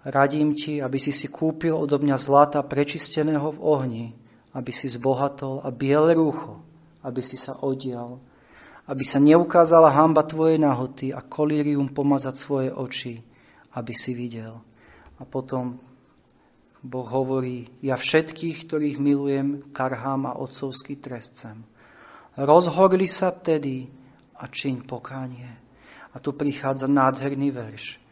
[0.05, 4.07] Radím ti, aby si si kúpil odo mňa zlata prečisteného v ohni,
[4.53, 6.61] aby si zbohatol a biele rúcho,
[7.01, 8.21] aby si sa odial,
[8.87, 13.15] aby sa neukázala hamba tvojej nahoty a kolírium pomazať svoje oči,
[13.73, 14.61] aby si videl.
[15.17, 15.81] A potom
[16.83, 21.63] Boh hovorí, ja všetkých, ktorých milujem, karhám a otcovský trestcem.
[22.35, 23.87] Rozhorli sa tedy
[24.35, 25.47] a čiň pokánie.
[26.13, 28.03] A tu prichádza nádherný verš,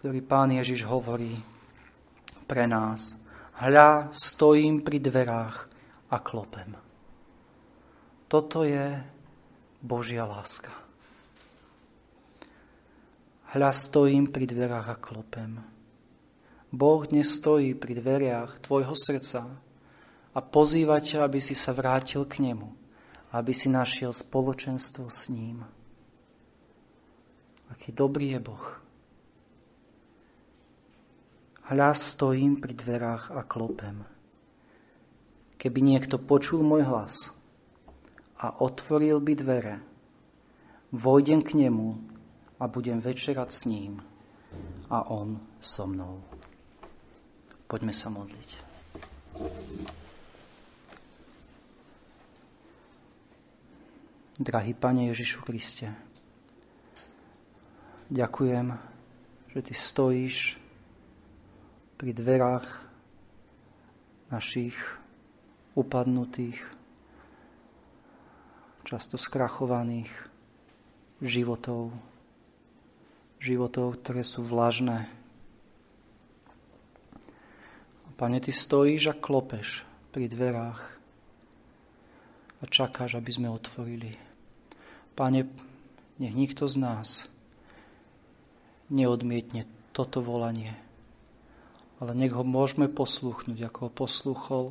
[0.00, 1.36] ktorý pán Ježiš hovorí
[2.48, 3.20] pre nás.
[3.60, 5.65] Hľa, stojím pri dverách
[6.10, 6.76] a klopem.
[8.26, 9.02] Toto je
[9.82, 10.70] Božia láska.
[13.54, 15.62] Hľa, stojím pri dverách a klopem.
[16.74, 19.46] Boh dnes stojí pri dveriach tvojho srdca
[20.34, 22.68] a pozýva ťa, aby si sa vrátil k nemu,
[23.32, 25.62] aby si našiel spoločenstvo s ním.
[27.70, 28.66] Aký dobrý je Boh.
[31.70, 34.15] Hľa stojím pri dverách a klopem.
[35.56, 37.32] Keby niekto počul môj hlas
[38.36, 39.74] a otvoril by dvere,
[40.92, 41.96] vojdem k nemu
[42.60, 44.04] a budem večerať s ním
[44.92, 46.20] a on so mnou.
[47.66, 48.50] Poďme sa modliť.
[54.36, 55.88] Drahý Pane Ježišu Kriste,
[58.12, 58.76] ďakujem,
[59.56, 60.36] že Ty stojíš
[61.96, 62.68] pri dverách
[64.28, 64.76] našich
[65.76, 66.58] upadnutých,
[68.88, 70.10] často skrachovaných
[71.20, 71.92] životov,
[73.38, 75.06] životov, ktoré sú vlažné,
[78.16, 80.80] Pane, Ty stojíš a klopeš pri dverách
[82.56, 84.16] a čakáš, aby sme otvorili.
[85.12, 85.44] Pane,
[86.16, 87.08] nech nikto z nás
[88.88, 90.72] neodmietne toto volanie,
[92.00, 94.64] ale nech ho môžeme poslúchnuť, ako ho poslúchol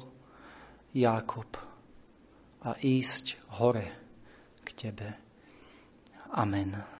[0.96, 1.60] Jákob
[2.64, 3.92] a ísť hore
[4.64, 5.12] k Tebe.
[6.32, 6.88] Amen.